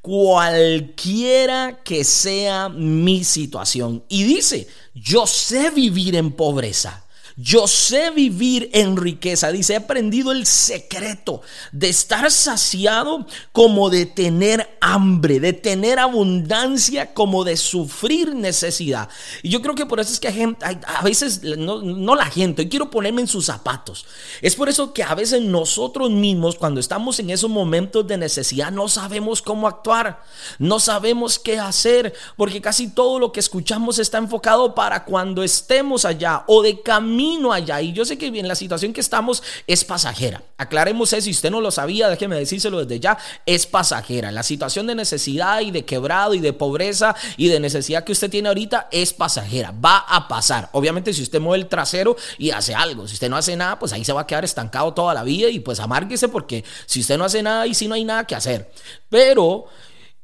cualquiera 0.02 1.80
que 1.84 2.04
sea 2.04 2.70
mi 2.70 3.24
situación. 3.24 4.04
Y 4.10 4.24
dice, 4.24 4.68
yo 4.94 5.28
sé 5.28 5.70
vivir 5.70 6.16
en 6.16 6.32
pobreza 6.32 7.06
yo 7.42 7.68
sé 7.68 8.12
vivir 8.12 8.70
en 8.74 8.98
riqueza. 8.98 9.52
Dice, 9.52 9.74
he 9.74 9.78
aprendido 9.78 10.32
el 10.32 10.46
secreto 10.46 11.42
de 11.72 11.90
estar 11.90 12.30
saciado 12.30 13.26
como 13.52 13.90
de 13.90 14.06
tener 14.06 14.78
hambre, 14.80 15.40
de 15.40 15.54
tener 15.54 15.98
abundancia 15.98 17.14
como 17.14 17.44
de 17.44 17.58
sufrir 17.58 18.36
necesidad. 18.36 19.10
Y 19.42 19.50
yo 19.50 19.62
creo 19.62 19.76
que 19.76 19.86
por 19.86 20.00
eso 20.00 20.14
es 20.14 20.20
que 20.20 20.28
a 20.28 21.02
veces, 21.04 21.42
no, 21.44 22.16
la 22.16 22.26
gente, 22.26 22.70
quiero 22.70 22.92
ponerme 22.92 23.22
en 23.22 23.28
sus 23.28 23.46
zapatos. 23.46 24.06
Es 24.42 24.56
por 24.56 24.70
eso 24.70 24.94
que 24.94 25.04
a 25.04 25.16
veces 25.16 25.42
nosotros 25.42 26.12
mismos, 26.12 26.56
cuando 26.56 26.80
estamos 26.80 27.20
en 27.20 27.32
esos 27.32 27.50
momentos 27.50 28.06
de 28.08 28.18
necesidad, 28.18 28.72
no 28.72 28.88
sabemos 28.88 29.42
cómo 29.42 29.68
actuar, 29.68 30.22
no 30.60 30.80
sabemos 30.80 31.40
qué 31.40 31.58
hacer, 31.58 32.14
porque 32.38 32.62
casi 32.62 32.90
todo 32.90 33.18
lo 33.18 33.32
que 33.32 33.40
escuchamos 33.40 33.98
está 33.98 34.20
enfocado 34.20 34.76
para 34.76 35.06
cuando 35.06 35.44
estemos 35.44 36.06
allá 36.06 36.44
o 36.48 36.62
de 36.62 36.82
camino 36.82 37.31
allá. 37.52 37.82
Y 37.82 37.94
yo 37.94 38.06
sé 38.06 38.18
que 38.18 38.28
en 38.28 38.48
la 38.48 38.56
situación 38.56 38.94
que 38.94 39.02
estamos 39.02 39.44
es 39.68 39.84
pasajera. 39.84 40.44
Aclaremos 40.58 41.14
eso. 41.14 41.26
Si 41.26 41.32
usted 41.32 41.52
no 41.52 41.62
lo 41.62 41.72
sabía, 41.72 42.10
déjeme 42.10 42.36
decírselo 42.36 42.80
desde 42.84 43.00
ya. 43.00 43.18
Es 43.46 43.66
pasajera. 43.66 44.32
La 44.32 44.44
situación 44.44 44.88
de 44.88 44.96
necesidad 44.96 45.62
y 45.62 45.72
de 45.72 45.86
quebrado 45.86 46.34
y 46.34 46.40
de 46.40 46.54
pobreza 46.54 47.16
y 47.38 47.48
de 47.48 47.60
necesidad 47.60 48.04
que 48.04 48.12
usted 48.12 48.30
tiene 48.30 48.50
ahorita 48.50 48.88
es 48.92 49.14
pasajera. 49.14 49.72
Va 49.72 50.00
a 50.00 50.28
pasar. 50.28 50.70
Obviamente, 50.74 51.14
si 51.14 51.24
usted 51.24 51.40
mueve 51.40 51.64
el 51.64 51.70
trasero 51.70 52.16
y 52.38 52.52
hace 52.52 52.76
algo, 52.76 53.08
si 53.08 53.14
usted 53.14 53.30
no 53.30 53.38
hace 53.38 53.56
nada, 53.56 53.80
pues 53.80 53.94
ahí 53.94 54.04
se 54.04 54.14
va 54.14 54.22
a 54.22 54.28
quedar 54.28 54.44
estancado 54.44 54.94
toda 54.94 55.14
la 55.14 55.24
vida 55.24 55.50
y 55.50 55.60
pues 55.60 55.80
amárguese 55.80 56.28
porque 56.28 56.64
si 56.86 57.02
usted 57.02 57.18
no 57.18 57.26
hace 57.26 57.44
nada 57.44 57.68
y 57.68 57.74
si 57.74 57.88
no 57.88 57.96
hay 57.96 58.04
nada 58.04 58.26
que 58.26 58.36
hacer. 58.36 58.72
Pero 59.10 59.66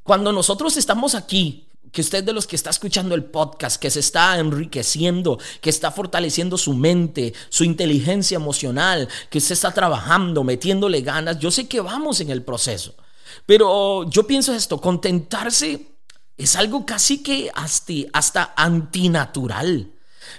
cuando 0.03 0.31
nosotros 0.31 0.77
estamos 0.77 1.15
aquí 1.15 1.66
que 1.91 2.01
usted 2.01 2.23
de 2.23 2.33
los 2.33 2.47
que 2.47 2.55
está 2.55 2.69
escuchando 2.69 3.15
el 3.15 3.25
podcast, 3.25 3.81
que 3.81 3.89
se 3.89 3.99
está 3.99 4.37
enriqueciendo, 4.39 5.39
que 5.61 5.69
está 5.69 5.91
fortaleciendo 5.91 6.57
su 6.57 6.73
mente, 6.73 7.33
su 7.49 7.63
inteligencia 7.63 8.35
emocional, 8.35 9.07
que 9.29 9.37
usted 9.37 9.53
está 9.53 9.73
trabajando, 9.73 10.43
metiéndole 10.43 11.01
ganas, 11.01 11.39
yo 11.39 11.51
sé 11.51 11.67
que 11.67 11.81
vamos 11.81 12.19
en 12.19 12.29
el 12.29 12.43
proceso. 12.43 12.95
Pero 13.45 14.09
yo 14.09 14.25
pienso 14.25 14.53
esto, 14.53 14.79
contentarse 14.79 15.97
es 16.37 16.55
algo 16.55 16.85
casi 16.85 17.23
que 17.23 17.49
hasta, 17.53 17.93
hasta 18.13 18.53
antinatural. 18.55 19.91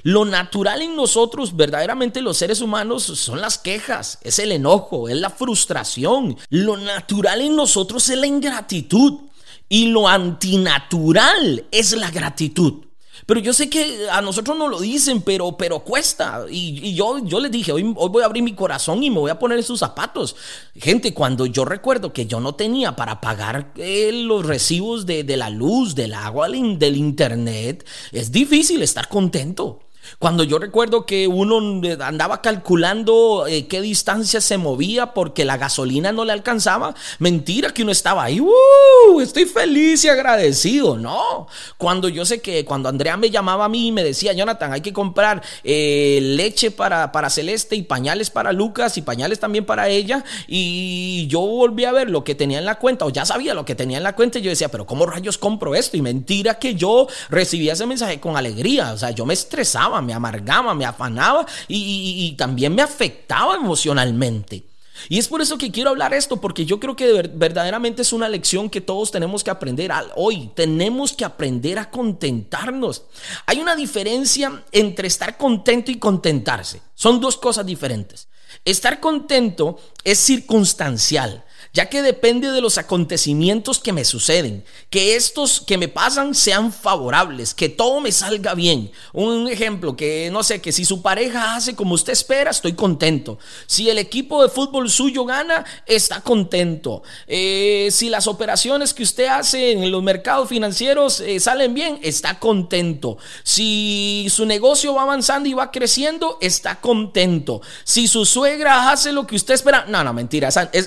Lo 0.02 0.24
natural 0.24 0.82
en 0.82 0.94
nosotros, 0.94 1.56
verdaderamente 1.56 2.20
los 2.20 2.36
seres 2.36 2.60
humanos, 2.60 3.02
son 3.02 3.40
las 3.40 3.58
quejas, 3.58 4.18
es 4.22 4.38
el 4.38 4.52
enojo, 4.52 5.08
es 5.08 5.16
la 5.16 5.30
frustración. 5.30 6.36
Lo 6.50 6.76
natural 6.76 7.40
en 7.40 7.56
nosotros 7.56 8.08
es 8.08 8.18
la 8.18 8.26
ingratitud. 8.26 9.27
Y 9.68 9.88
lo 9.88 10.08
antinatural 10.08 11.66
es 11.70 11.92
la 11.92 12.10
gratitud. 12.10 12.88
Pero 13.26 13.40
yo 13.40 13.52
sé 13.52 13.68
que 13.68 14.08
a 14.10 14.22
nosotros 14.22 14.56
no 14.56 14.68
lo 14.68 14.80
dicen, 14.80 15.20
pero, 15.22 15.56
pero 15.56 15.80
cuesta. 15.80 16.46
Y, 16.50 16.94
yo, 16.94 17.18
yo 17.24 17.40
les 17.40 17.50
dije, 17.50 17.72
hoy, 17.72 17.82
hoy, 17.96 18.08
voy 18.08 18.22
a 18.22 18.26
abrir 18.26 18.42
mi 18.42 18.54
corazón 18.54 19.02
y 19.02 19.10
me 19.10 19.18
voy 19.18 19.30
a 19.30 19.38
poner 19.38 19.62
sus 19.62 19.80
zapatos. 19.80 20.36
Gente, 20.74 21.12
cuando 21.12 21.44
yo 21.44 21.64
recuerdo 21.64 22.12
que 22.12 22.26
yo 22.26 22.40
no 22.40 22.54
tenía 22.54 22.96
para 22.96 23.20
pagar 23.20 23.72
eh, 23.76 24.12
los 24.12 24.46
recibos 24.46 25.04
de, 25.04 25.24
de, 25.24 25.36
la 25.36 25.50
luz, 25.50 25.94
del 25.94 26.14
agua, 26.14 26.48
del 26.48 26.96
internet, 26.96 27.86
es 28.12 28.32
difícil 28.32 28.82
estar 28.82 29.08
contento. 29.08 29.80
Cuando 30.18 30.44
yo 30.44 30.58
recuerdo 30.58 31.06
que 31.06 31.28
uno 31.28 31.60
andaba 32.00 32.42
calculando 32.42 33.46
eh, 33.46 33.66
qué 33.66 33.80
distancia 33.80 34.40
se 34.40 34.58
movía 34.58 35.14
porque 35.14 35.44
la 35.44 35.56
gasolina 35.56 36.12
no 36.12 36.24
le 36.24 36.32
alcanzaba, 36.32 36.94
mentira 37.18 37.70
que 37.70 37.82
uno 37.82 37.92
estaba 37.92 38.24
ahí, 38.24 38.40
¡uh! 38.40 39.20
estoy 39.20 39.44
feliz 39.44 40.04
y 40.04 40.08
agradecido, 40.08 40.96
no. 40.96 41.46
Cuando 41.76 42.08
yo 42.08 42.24
sé 42.24 42.40
que 42.40 42.64
cuando 42.64 42.88
Andrea 42.88 43.16
me 43.16 43.30
llamaba 43.30 43.66
a 43.66 43.68
mí 43.68 43.88
y 43.88 43.92
me 43.92 44.04
decía, 44.04 44.32
Jonathan, 44.32 44.72
hay 44.72 44.80
que 44.80 44.92
comprar 44.92 45.42
eh, 45.64 46.18
leche 46.22 46.70
para, 46.70 47.12
para 47.12 47.30
Celeste 47.30 47.76
y 47.76 47.82
pañales 47.82 48.30
para 48.30 48.52
Lucas 48.52 48.96
y 48.98 49.02
pañales 49.02 49.38
también 49.38 49.64
para 49.64 49.88
ella, 49.88 50.24
y 50.46 51.26
yo 51.28 51.40
volví 51.40 51.84
a 51.84 51.92
ver 51.92 52.10
lo 52.10 52.24
que 52.24 52.34
tenía 52.34 52.58
en 52.58 52.64
la 52.64 52.78
cuenta, 52.78 53.04
o 53.04 53.10
ya 53.10 53.24
sabía 53.24 53.54
lo 53.54 53.64
que 53.64 53.74
tenía 53.74 53.98
en 53.98 54.04
la 54.04 54.14
cuenta, 54.14 54.38
y 54.38 54.42
yo 54.42 54.50
decía, 54.50 54.68
pero 54.68 54.86
¿cómo 54.86 55.06
rayos 55.06 55.38
compro 55.38 55.74
esto? 55.74 55.96
Y 55.96 56.02
mentira 56.02 56.58
que 56.58 56.74
yo 56.74 57.06
recibía 57.30 57.72
ese 57.72 57.86
mensaje 57.86 58.20
con 58.20 58.36
alegría, 58.36 58.92
o 58.92 58.98
sea, 58.98 59.10
yo 59.10 59.26
me 59.26 59.34
estresaba 59.34 59.97
me 60.00 60.14
amargaba, 60.14 60.74
me 60.74 60.84
afanaba 60.84 61.46
y, 61.66 62.34
también 62.36 62.74
me 62.74 62.82
afectaba 62.82 63.56
emocionalmente. 63.56 64.64
Y 65.08 65.18
es 65.18 65.28
por 65.28 65.40
eso 65.40 65.58
que 65.58 65.70
quiero 65.70 65.90
hablar 65.90 66.12
esto, 66.12 66.40
porque 66.40 66.66
yo 66.66 66.80
creo 66.80 66.96
que 66.96 67.30
verdaderamente 67.32 68.02
es 68.02 68.12
una 68.12 68.28
lección 68.28 68.68
que 68.68 68.80
todos 68.80 69.12
tenemos 69.12 69.44
que 69.44 69.50
aprender 69.50 69.92
hoy. 70.16 70.50
Tenemos 70.54 71.12
que 71.12 71.24
aprender 71.24 71.78
a 71.78 71.88
contentarnos. 71.90 73.04
Hay 73.46 73.60
una 73.60 73.76
diferencia 73.76 74.64
entre 74.72 75.06
estar 75.06 75.36
contento 75.36 75.92
y 75.92 75.98
contentarse. 75.98 76.80
Son 76.94 77.20
dos 77.20 77.36
cosas 77.36 77.64
diferentes. 77.64 78.28
Estar 78.64 78.98
contento 78.98 79.78
es 80.02 80.18
circunstancial. 80.18 81.44
Ya 81.72 81.86
que 81.86 82.02
depende 82.02 82.50
de 82.50 82.60
los 82.60 82.78
acontecimientos 82.78 83.78
que 83.78 83.92
me 83.92 84.04
suceden, 84.04 84.64
que 84.90 85.16
estos 85.16 85.60
que 85.60 85.78
me 85.78 85.88
pasan 85.88 86.34
sean 86.34 86.72
favorables, 86.72 87.54
que 87.54 87.68
todo 87.68 88.00
me 88.00 88.12
salga 88.12 88.54
bien. 88.54 88.90
Un 89.12 89.48
ejemplo, 89.48 89.96
que 89.96 90.30
no 90.32 90.42
sé, 90.42 90.60
que 90.60 90.72
si 90.72 90.84
su 90.84 91.02
pareja 91.02 91.54
hace 91.54 91.74
como 91.76 91.94
usted 91.94 92.12
espera, 92.12 92.50
estoy 92.50 92.72
contento. 92.72 93.38
Si 93.66 93.88
el 93.90 93.98
equipo 93.98 94.42
de 94.42 94.48
fútbol 94.48 94.90
suyo 94.90 95.24
gana, 95.24 95.64
está 95.86 96.20
contento. 96.20 97.02
Eh, 97.26 97.88
si 97.90 98.08
las 98.08 98.26
operaciones 98.26 98.94
que 98.94 99.02
usted 99.02 99.26
hace 99.26 99.72
en 99.72 99.90
los 99.90 100.02
mercados 100.02 100.48
financieros 100.48 101.20
eh, 101.20 101.40
salen 101.40 101.74
bien, 101.74 101.98
está 102.02 102.38
contento. 102.38 103.18
Si 103.42 104.26
su 104.30 104.46
negocio 104.46 104.94
va 104.94 105.02
avanzando 105.02 105.48
y 105.48 105.54
va 105.54 105.70
creciendo, 105.70 106.38
está 106.40 106.80
contento. 106.80 107.60
Si 107.84 108.08
su 108.08 108.24
suegra 108.24 108.90
hace 108.90 109.12
lo 109.12 109.26
que 109.26 109.36
usted 109.36 109.54
espera, 109.54 109.84
no, 109.88 110.02
no, 110.04 110.12
mentira, 110.12 110.48
esa, 110.48 110.70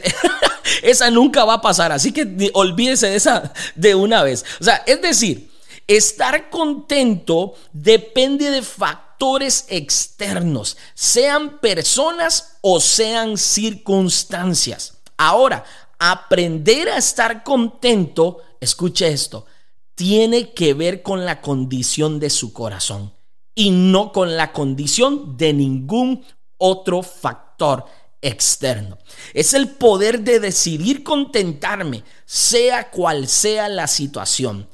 esa 0.81 1.09
nunca 1.11 1.45
va 1.45 1.55
a 1.55 1.61
pasar. 1.61 1.91
Así 1.91 2.11
que 2.11 2.51
olvídese 2.53 3.07
de 3.07 3.15
esa 3.15 3.53
de 3.75 3.95
una 3.95 4.23
vez. 4.23 4.45
O 4.59 4.63
sea, 4.63 4.83
es 4.85 5.01
decir, 5.01 5.51
estar 5.87 6.49
contento 6.49 7.53
depende 7.73 8.49
de 8.49 8.61
factores 8.61 9.65
externos, 9.69 10.77
sean 10.93 11.59
personas 11.59 12.57
o 12.61 12.79
sean 12.79 13.37
circunstancias. 13.37 14.97
Ahora, 15.17 15.63
aprender 15.99 16.89
a 16.89 16.97
estar 16.97 17.43
contento, 17.43 18.37
escuche 18.59 19.07
esto, 19.07 19.45
tiene 19.93 20.53
que 20.53 20.73
ver 20.73 21.03
con 21.03 21.25
la 21.25 21.41
condición 21.41 22.19
de 22.19 22.31
su 22.31 22.53
corazón 22.53 23.13
y 23.53 23.69
no 23.69 24.11
con 24.11 24.35
la 24.35 24.51
condición 24.53 25.37
de 25.37 25.53
ningún 25.53 26.25
otro 26.57 27.03
factor 27.03 27.85
externo. 28.21 28.97
Es 29.33 29.53
el 29.53 29.69
poder 29.69 30.21
de 30.21 30.39
decidir 30.39 31.03
contentarme, 31.03 32.03
sea 32.25 32.89
cual 32.89 33.27
sea 33.27 33.67
la 33.69 33.87
situación. 33.87 34.67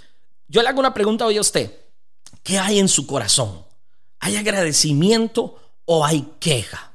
Yo 0.47 0.61
le 0.61 0.69
hago 0.69 0.79
una 0.79 0.93
pregunta 0.93 1.25
hoy 1.25 1.37
a 1.37 1.41
usted. 1.41 1.71
¿Qué 2.43 2.57
hay 2.57 2.79
en 2.79 2.87
su 2.87 3.05
corazón? 3.07 3.65
¿Hay 4.19 4.35
agradecimiento 4.35 5.59
o 5.85 6.05
hay 6.05 6.27
queja? 6.39 6.93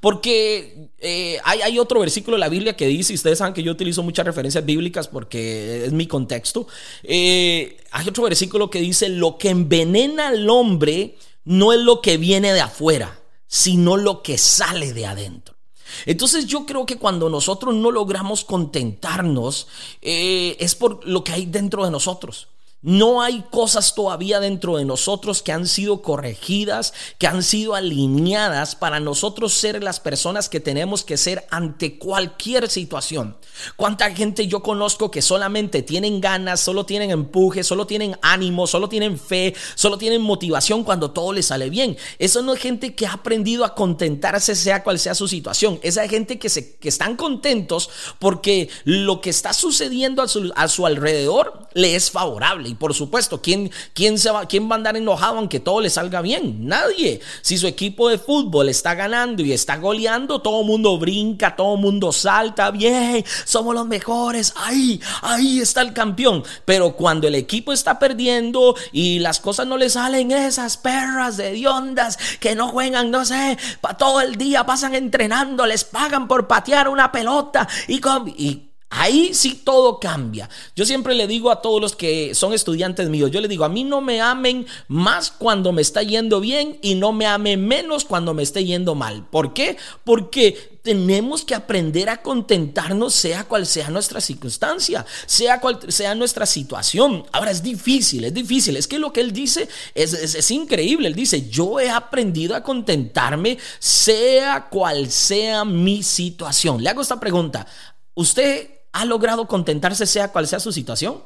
Porque 0.00 0.90
eh, 0.98 1.38
hay, 1.44 1.78
otro 1.78 2.00
versículo 2.00 2.36
de 2.36 2.40
la 2.40 2.50
Biblia 2.50 2.76
que 2.76 2.86
dice, 2.86 3.14
y 3.14 3.16
ustedes 3.16 3.38
saben 3.38 3.54
que 3.54 3.62
yo 3.62 3.72
utilizo 3.72 4.02
muchas 4.02 4.26
referencias 4.26 4.64
bíblicas 4.64 5.08
porque 5.08 5.86
es 5.86 5.92
mi 5.92 6.06
contexto, 6.06 6.66
eh, 7.02 7.78
hay 7.90 8.08
otro 8.08 8.24
versículo 8.24 8.68
que 8.68 8.80
dice, 8.80 9.08
lo 9.08 9.38
que 9.38 9.48
envenena 9.48 10.28
al 10.28 10.50
hombre 10.50 11.16
no 11.44 11.72
es 11.72 11.80
lo 11.80 12.02
que 12.02 12.18
viene 12.18 12.52
de 12.52 12.60
afuera, 12.60 13.18
sino 13.46 13.96
lo 13.96 14.22
que 14.22 14.36
sale 14.36 14.92
de 14.92 15.06
adentro. 15.06 15.53
Entonces 16.06 16.46
yo 16.46 16.66
creo 16.66 16.86
que 16.86 16.98
cuando 16.98 17.28
nosotros 17.28 17.74
no 17.74 17.90
logramos 17.90 18.44
contentarnos, 18.44 19.68
eh, 20.02 20.56
es 20.60 20.74
por 20.74 21.06
lo 21.06 21.24
que 21.24 21.32
hay 21.32 21.46
dentro 21.46 21.84
de 21.84 21.90
nosotros. 21.90 22.48
No 22.86 23.22
hay 23.22 23.42
cosas 23.50 23.94
todavía 23.94 24.40
dentro 24.40 24.76
de 24.76 24.84
nosotros 24.84 25.42
que 25.42 25.52
han 25.52 25.66
sido 25.66 26.02
corregidas, 26.02 26.92
que 27.16 27.26
han 27.26 27.42
sido 27.42 27.74
alineadas 27.74 28.76
para 28.76 29.00
nosotros 29.00 29.54
ser 29.54 29.82
las 29.82 30.00
personas 30.00 30.50
que 30.50 30.60
tenemos 30.60 31.02
que 31.02 31.16
ser 31.16 31.46
ante 31.50 31.98
cualquier 31.98 32.68
situación. 32.68 33.38
¿Cuánta 33.76 34.10
gente 34.10 34.48
yo 34.48 34.62
conozco 34.62 35.10
que 35.10 35.22
solamente 35.22 35.80
tienen 35.80 36.20
ganas, 36.20 36.60
solo 36.60 36.84
tienen 36.84 37.10
empuje, 37.10 37.64
solo 37.64 37.86
tienen 37.86 38.18
ánimo, 38.20 38.66
solo 38.66 38.90
tienen 38.90 39.18
fe, 39.18 39.54
solo 39.76 39.96
tienen 39.96 40.20
motivación 40.20 40.84
cuando 40.84 41.10
todo 41.12 41.32
les 41.32 41.46
sale 41.46 41.70
bien? 41.70 41.96
Eso 42.18 42.42
no 42.42 42.52
es 42.52 42.60
gente 42.60 42.94
que 42.94 43.06
ha 43.06 43.14
aprendido 43.14 43.64
a 43.64 43.74
contentarse 43.74 44.54
sea 44.54 44.82
cual 44.82 44.98
sea 44.98 45.14
su 45.14 45.26
situación. 45.26 45.80
Esa 45.82 46.06
gente 46.06 46.38
que, 46.38 46.50
se, 46.50 46.76
que 46.76 46.90
están 46.90 47.16
contentos 47.16 47.88
porque 48.18 48.68
lo 48.84 49.22
que 49.22 49.30
está 49.30 49.54
sucediendo 49.54 50.20
a 50.20 50.28
su, 50.28 50.52
a 50.54 50.68
su 50.68 50.84
alrededor 50.84 51.66
le 51.72 51.96
es 51.96 52.10
favorable 52.10 52.73
por 52.78 52.94
supuesto, 52.94 53.40
¿quién, 53.40 53.70
quién, 53.92 54.18
se 54.18 54.30
va, 54.30 54.46
¿quién 54.46 54.68
va 54.68 54.74
a 54.74 54.78
andar 54.78 54.96
enojado 54.96 55.38
aunque 55.38 55.60
todo 55.60 55.80
le 55.80 55.90
salga 55.90 56.20
bien? 56.20 56.66
Nadie. 56.66 57.20
Si 57.42 57.58
su 57.58 57.66
equipo 57.66 58.08
de 58.08 58.18
fútbol 58.18 58.68
está 58.68 58.94
ganando 58.94 59.42
y 59.42 59.52
está 59.52 59.76
goleando, 59.76 60.40
todo 60.40 60.60
el 60.60 60.66
mundo 60.66 60.98
brinca, 60.98 61.56
todo 61.56 61.74
el 61.74 61.80
mundo 61.80 62.12
salta, 62.12 62.70
bien, 62.70 63.24
somos 63.44 63.74
los 63.74 63.86
mejores, 63.86 64.52
ahí, 64.56 65.00
ahí 65.22 65.60
está 65.60 65.82
el 65.82 65.92
campeón. 65.92 66.42
Pero 66.64 66.96
cuando 66.96 67.28
el 67.28 67.34
equipo 67.34 67.72
está 67.72 67.98
perdiendo 67.98 68.74
y 68.92 69.18
las 69.18 69.40
cosas 69.40 69.66
no 69.66 69.76
le 69.76 69.90
salen, 69.90 70.30
esas 70.30 70.76
perras 70.76 71.36
de 71.36 71.52
diondas 71.52 72.18
que 72.40 72.54
no 72.54 72.68
juegan, 72.68 73.10
no 73.10 73.24
sé, 73.24 73.58
todo 73.98 74.20
el 74.20 74.36
día 74.36 74.66
pasan 74.66 74.94
entrenando, 74.94 75.66
les 75.66 75.84
pagan 75.84 76.28
por 76.28 76.46
patear 76.46 76.88
una 76.88 77.10
pelota 77.12 77.68
y, 77.88 78.00
y 78.36 78.73
Ahí 78.96 79.34
sí 79.34 79.60
todo 79.64 79.98
cambia. 79.98 80.48
Yo 80.76 80.86
siempre 80.86 81.16
le 81.16 81.26
digo 81.26 81.50
a 81.50 81.60
todos 81.60 81.80
los 81.80 81.96
que 81.96 82.32
son 82.32 82.52
estudiantes 82.52 83.08
míos, 83.08 83.32
yo 83.32 83.40
le 83.40 83.48
digo, 83.48 83.64
a 83.64 83.68
mí 83.68 83.82
no 83.82 84.00
me 84.00 84.20
amen 84.20 84.66
más 84.86 85.32
cuando 85.32 85.72
me 85.72 85.82
está 85.82 86.04
yendo 86.04 86.38
bien 86.38 86.78
y 86.80 86.94
no 86.94 87.12
me 87.12 87.26
amen 87.26 87.66
menos 87.66 88.04
cuando 88.04 88.34
me 88.34 88.44
esté 88.44 88.64
yendo 88.64 88.94
mal. 88.94 89.26
¿Por 89.28 89.52
qué? 89.52 89.76
Porque 90.04 90.78
tenemos 90.84 91.44
que 91.44 91.56
aprender 91.56 92.08
a 92.08 92.22
contentarnos 92.22 93.14
sea 93.14 93.44
cual 93.44 93.66
sea 93.66 93.90
nuestra 93.90 94.20
circunstancia, 94.20 95.04
sea 95.26 95.60
cual 95.60 95.80
sea 95.88 96.14
nuestra 96.14 96.46
situación. 96.46 97.24
Ahora 97.32 97.50
es 97.50 97.64
difícil, 97.64 98.24
es 98.24 98.34
difícil. 98.34 98.76
Es 98.76 98.86
que 98.86 99.00
lo 99.00 99.12
que 99.12 99.22
él 99.22 99.32
dice 99.32 99.68
es, 99.96 100.12
es 100.12 100.50
increíble. 100.52 101.08
Él 101.08 101.16
dice, 101.16 101.48
yo 101.48 101.80
he 101.80 101.90
aprendido 101.90 102.54
a 102.54 102.62
contentarme 102.62 103.58
sea 103.80 104.68
cual 104.68 105.10
sea 105.10 105.64
mi 105.64 106.04
situación. 106.04 106.80
Le 106.80 106.90
hago 106.90 107.02
esta 107.02 107.18
pregunta. 107.18 107.66
¿Usted 108.14 108.83
ha 108.94 109.04
logrado 109.04 109.46
contentarse 109.48 110.06
sea 110.06 110.28
cual 110.28 110.46
sea 110.46 110.60
su 110.60 110.72
situación. 110.72 111.20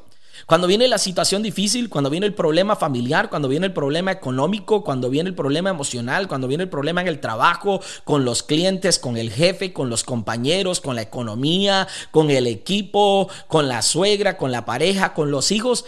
Cuando 0.47 0.65
viene 0.65 0.87
la 0.87 0.97
situación 0.97 1.43
difícil, 1.43 1.87
cuando 1.87 2.09
viene 2.09 2.25
el 2.25 2.33
problema 2.33 2.75
familiar, 2.75 3.29
cuando 3.29 3.47
viene 3.47 3.67
el 3.67 3.73
problema 3.73 4.11
económico, 4.11 4.83
cuando 4.83 5.09
viene 5.09 5.29
el 5.29 5.35
problema 5.35 5.69
emocional, 5.69 6.27
cuando 6.27 6.47
viene 6.47 6.63
el 6.63 6.69
problema 6.69 7.01
en 7.01 7.07
el 7.07 7.19
trabajo, 7.19 7.79
con 8.05 8.25
los 8.25 8.41
clientes, 8.41 8.97
con 8.97 9.17
el 9.17 9.31
jefe, 9.31 9.71
con 9.71 9.89
los 9.89 10.03
compañeros, 10.03 10.81
con 10.81 10.95
la 10.95 11.03
economía, 11.03 11.87
con 12.09 12.31
el 12.31 12.47
equipo, 12.47 13.29
con 13.47 13.67
la 13.67 13.83
suegra, 13.83 14.35
con 14.35 14.51
la 14.51 14.65
pareja, 14.65 15.13
con 15.13 15.29
los 15.29 15.51
hijos, 15.51 15.85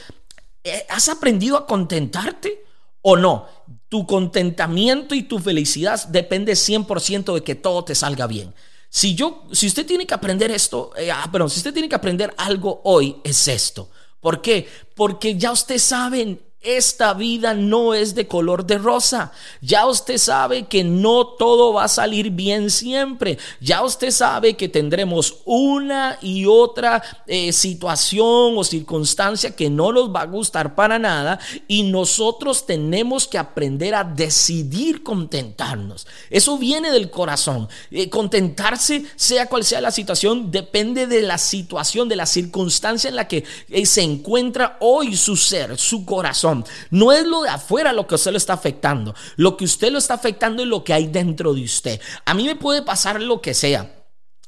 eh, 0.63 0.85
¿has 0.87 1.09
aprendido 1.09 1.57
a 1.57 1.65
contentarte 1.65 2.63
o 3.01 3.17
no? 3.17 3.47
Tu 3.89 4.05
contentamiento 4.05 5.15
y 5.15 5.23
tu 5.23 5.39
felicidad 5.39 6.05
depende 6.09 6.53
100% 6.53 7.33
de 7.33 7.41
que 7.41 7.55
todo 7.55 7.83
te 7.83 7.95
salga 7.95 8.27
bien. 8.27 8.53
Si 8.93 9.15
yo, 9.15 9.45
si 9.53 9.67
usted 9.67 9.85
tiene 9.85 10.05
que 10.05 10.13
aprender 10.13 10.51
esto, 10.51 10.91
eh, 10.97 11.09
ah, 11.09 11.31
si 11.47 11.59
usted 11.59 11.71
tiene 11.71 11.87
que 11.87 11.95
aprender 11.95 12.33
algo 12.37 12.81
hoy, 12.83 13.15
es 13.23 13.47
esto. 13.47 13.89
¿Por 14.19 14.41
qué? 14.41 14.67
Porque 14.95 15.37
ya 15.37 15.53
usted 15.53 15.77
saben 15.77 16.41
esta 16.61 17.15
vida 17.15 17.55
no 17.55 17.95
es 17.95 18.13
de 18.13 18.27
color 18.27 18.65
de 18.65 18.77
rosa. 18.77 19.31
Ya 19.61 19.87
usted 19.87 20.17
sabe 20.19 20.67
que 20.67 20.83
no 20.83 21.25
todo 21.25 21.73
va 21.73 21.85
a 21.85 21.87
salir 21.87 22.29
bien 22.29 22.69
siempre. 22.69 23.39
Ya 23.59 23.83
usted 23.83 24.11
sabe 24.11 24.55
que 24.55 24.69
tendremos 24.69 25.37
una 25.45 26.19
y 26.21 26.45
otra 26.45 27.01
eh, 27.25 27.51
situación 27.51 28.57
o 28.57 28.63
circunstancia 28.63 29.55
que 29.55 29.71
no 29.71 29.91
nos 29.91 30.13
va 30.13 30.21
a 30.21 30.25
gustar 30.25 30.75
para 30.75 30.99
nada 30.99 31.39
y 31.67 31.83
nosotros 31.83 32.67
tenemos 32.67 33.27
que 33.27 33.39
aprender 33.39 33.95
a 33.95 34.03
decidir 34.03 35.01
contentarnos. 35.01 36.05
Eso 36.29 36.59
viene 36.59 36.91
del 36.91 37.09
corazón. 37.09 37.69
Eh, 37.89 38.09
contentarse, 38.09 39.03
sea 39.15 39.47
cual 39.47 39.63
sea 39.63 39.81
la 39.81 39.91
situación, 39.91 40.51
depende 40.51 41.07
de 41.07 41.23
la 41.23 41.39
situación, 41.39 42.07
de 42.07 42.15
la 42.15 42.27
circunstancia 42.27 43.09
en 43.09 43.15
la 43.15 43.27
que 43.27 43.43
eh, 43.69 43.85
se 43.87 44.03
encuentra 44.03 44.77
hoy 44.79 45.15
su 45.15 45.35
ser, 45.35 45.77
su 45.77 46.05
corazón. 46.05 46.50
No 46.89 47.11
es 47.11 47.25
lo 47.25 47.43
de 47.43 47.49
afuera 47.49 47.93
lo 47.93 48.07
que 48.07 48.15
usted 48.15 48.31
lo 48.31 48.37
está 48.37 48.53
afectando. 48.53 49.15
Lo 49.35 49.57
que 49.57 49.65
usted 49.65 49.91
lo 49.91 49.97
está 49.97 50.15
afectando 50.15 50.63
es 50.63 50.69
lo 50.69 50.83
que 50.83 50.93
hay 50.93 51.07
dentro 51.07 51.53
de 51.53 51.63
usted. 51.63 51.99
A 52.25 52.33
mí 52.33 52.45
me 52.45 52.55
puede 52.55 52.81
pasar 52.81 53.21
lo 53.21 53.41
que 53.41 53.53
sea. 53.53 54.00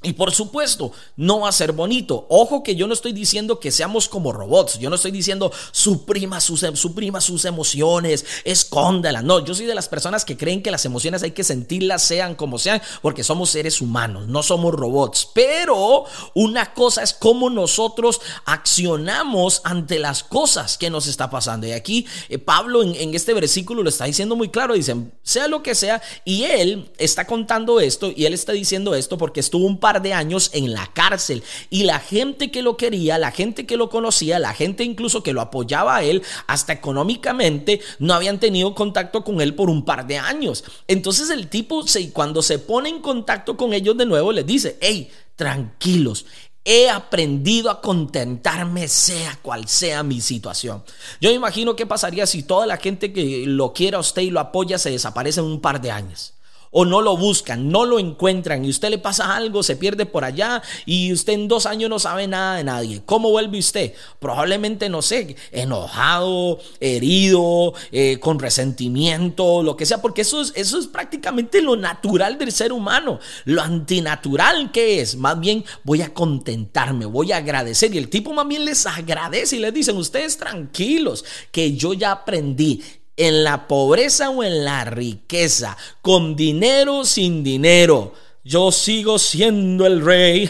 Y 0.04 0.14
por 0.14 0.34
supuesto, 0.34 0.92
no 1.16 1.42
va 1.42 1.50
a 1.50 1.54
ser 1.54 1.72
bonito. 1.72 2.28
Ojo 2.30 2.62
que 2.62 2.76
yo 2.76 2.88
no 2.88 2.94
estoy 2.94 3.14
diciendo 3.14 3.60
que 3.60 3.72
seamos 3.72 4.10
como 4.10 4.34
robots. 4.34 4.78
Yo 4.78 4.90
no 4.90 4.98
estoy 4.98 5.12
diciendo 5.12 5.52
suprima 5.72 6.42
sus, 6.42 6.62
em, 6.64 6.76
suprima 6.76 7.22
sus 7.22 7.46
emociones, 7.46 8.26
escóndalas. 8.44 9.24
No, 9.24 9.44
yo 9.44 9.56
soy 9.56 9.66
de 9.66 9.76
las 9.76 9.88
personas 9.88 10.26
que 10.26 10.38
creen 10.38 10.62
que 10.62 10.72
las 10.72 10.86
emociones 10.86 11.24
hay 11.24 11.32
que 11.32 11.44
sentirlas 11.44 12.02
sean 12.02 12.36
como 12.36 12.60
sean, 12.60 12.82
porque 13.02 13.24
somos 13.24 13.50
seres 13.50 13.82
humanos, 13.82 14.28
no 14.28 14.44
somos 14.44 14.74
robots. 14.74 15.30
Pero 15.34 16.04
una 16.34 16.74
cosa 16.74 17.02
es 17.02 17.14
cómo 17.14 17.50
nosotros 17.50 18.20
accionamos 18.46 19.62
ante 19.64 20.00
las 20.00 20.24
cosas 20.24 20.78
que 20.78 20.90
nos 20.90 21.08
está 21.08 21.30
pasando. 21.30 21.66
Y 21.66 21.72
aquí 21.72 22.06
eh, 22.30 22.38
Pablo 22.38 22.84
en, 22.84 23.14
este 23.16 23.34
versículo 23.34 23.84
lo 23.84 23.90
está 23.90 24.06
diciendo 24.06 24.36
muy 24.36 24.50
claro. 24.50 24.74
Dice, 24.74 24.96
sea 25.22 25.48
lo 25.48 25.64
que 25.64 25.76
sea. 25.76 26.02
Y 26.26 26.44
él 26.44 26.92
está 26.98 27.26
contando 27.26 27.80
esto 27.80 28.12
y 28.16 28.26
él 28.26 28.34
está 28.34 28.52
diciendo 28.52 28.96
esto 28.96 29.18
porque 29.18 29.40
estuvo 29.40 29.66
un 29.66 29.80
par 29.80 29.93
de 30.02 30.14
años 30.14 30.50
en 30.54 30.74
la 30.74 30.88
cárcel 30.88 31.44
y 31.70 31.84
la 31.84 32.00
gente 32.00 32.52
que 32.52 32.62
lo 32.62 32.78
quería, 32.78 33.18
la 33.18 33.32
gente 33.32 33.66
que 33.66 33.78
lo 33.78 33.90
conocía, 33.90 34.40
la 34.40 34.54
gente 34.54 34.84
incluso 34.84 35.24
que 35.24 35.34
lo 35.34 35.42
apoyaba 35.42 35.98
a 35.98 36.04
él, 36.04 36.24
hasta 36.48 36.74
económicamente, 36.74 37.82
no 38.00 38.14
habían 38.14 38.40
tenido 38.40 38.76
contacto 38.76 39.24
con 39.24 39.42
él 39.42 39.56
por 39.56 39.70
un 39.70 39.86
par 39.86 40.08
de 40.08 40.18
años. 40.18 40.64
Entonces 40.88 41.30
el 41.30 41.48
tipo, 41.48 41.84
cuando 42.14 42.42
se 42.42 42.60
pone 42.60 42.90
en 42.90 43.02
contacto 43.02 43.58
con 43.58 43.74
ellos 43.74 43.98
de 43.98 44.06
nuevo, 44.06 44.32
les 44.32 44.46
dice, 44.46 44.78
hey, 44.82 45.10
tranquilos, 45.36 46.26
He 46.66 46.90
aprendido 46.90 47.70
a 47.70 47.82
contentarme 47.82 48.88
sea 48.88 49.38
cual 49.42 49.68
sea 49.68 50.02
mi 50.02 50.22
situación. 50.22 50.82
Yo 51.20 51.30
me 51.30 51.36
imagino 51.36 51.76
qué 51.76 51.86
pasaría 51.86 52.26
si 52.26 52.42
toda 52.44 52.66
la 52.66 52.78
gente 52.78 53.12
que 53.12 53.44
lo 53.46 53.74
quiera 53.74 53.98
a 53.98 54.00
usted 54.00 54.22
y 54.22 54.30
lo 54.30 54.40
apoya 54.40 54.78
se 54.78 54.90
desaparece 54.90 55.42
en 55.42 55.48
un 55.48 55.60
par 55.60 55.82
de 55.82 55.92
años 55.92 56.33
o 56.74 56.84
no 56.84 57.02
lo 57.02 57.16
buscan, 57.16 57.70
no 57.70 57.86
lo 57.86 58.00
encuentran 58.00 58.66
y 58.66 58.70
usted 58.70 58.90
le 58.90 58.98
pasa 58.98 59.36
algo, 59.36 59.64
se 59.64 59.78
pierde 59.78 60.06
por 60.06 60.26
allá 60.26 60.62
y 60.86 61.14
usted 61.14 61.34
en 61.34 61.48
dos 61.48 61.66
años 61.66 61.90
no 61.90 62.00
sabe 62.00 62.28
nada 62.28 62.58
de 62.58 62.64
nadie. 62.66 63.02
¿Cómo 63.06 63.30
vuelve 63.30 63.60
usted? 63.60 63.94
Probablemente, 64.20 64.90
no 64.90 65.02
sé, 65.02 65.36
enojado, 65.52 66.60
herido, 66.80 67.74
eh, 67.92 68.18
con 68.20 68.40
resentimiento, 68.40 69.64
lo 69.64 69.78
que 69.78 69.86
sea, 69.86 70.02
porque 70.02 70.22
eso 70.22 70.42
es, 70.42 70.52
eso 70.56 70.80
es 70.80 70.88
prácticamente 70.88 71.62
lo 71.62 71.76
natural 71.78 72.38
del 72.38 72.52
ser 72.52 72.74
humano. 72.74 73.20
Lo 73.46 73.62
antinatural 73.62 74.72
que 74.72 75.00
es, 75.00 75.16
más 75.16 75.40
bien 75.40 75.64
voy 75.84 76.02
a 76.02 76.14
contentarme, 76.14 77.06
voy 77.06 77.32
a 77.32 77.38
agradecer 77.38 77.94
y 77.94 78.00
el 78.00 78.10
tipo 78.10 78.34
más 78.34 78.48
bien 78.48 78.66
les 78.66 78.86
agradece 78.86 79.58
y 79.58 79.60
les 79.60 79.74
dicen, 79.74 79.96
ustedes 79.96 80.38
tranquilos, 80.38 81.24
que 81.52 81.76
yo 81.76 81.94
ya 81.94 82.12
aprendí 82.12 82.82
en 83.18 83.44
la 83.44 83.68
pobreza 83.68 84.30
o 84.30 84.44
en 84.44 84.66
la 84.66 84.86
riqueza, 84.86 85.78
con 86.02 86.36
dinero 86.36 87.00
o 87.00 87.06
sin 87.06 87.44
dinero. 87.44 88.14
Yo 88.44 88.72
sigo 88.72 89.20
siendo 89.20 89.86
el 89.86 90.04
rey. 90.04 90.50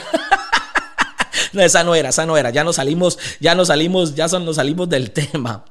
no, 1.53 1.61
esa 1.61 1.83
no 1.83 1.95
era, 1.95 2.09
esa 2.09 2.25
no 2.25 2.37
era. 2.37 2.49
Ya 2.49 2.63
nos 2.63 2.77
salimos, 2.77 3.19
ya 3.39 3.55
nos 3.55 3.67
salimos, 3.67 4.15
ya 4.15 4.27
nos 4.27 4.55
salimos 4.55 4.89
del 4.89 5.11
tema. 5.13 5.65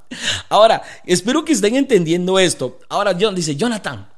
Ahora, 0.48 0.82
espero 1.06 1.44
que 1.44 1.52
estén 1.52 1.76
entendiendo 1.76 2.38
esto. 2.38 2.78
Ahora, 2.88 3.16
John 3.18 3.34
dice, 3.34 3.56
Jonathan, 3.56 4.08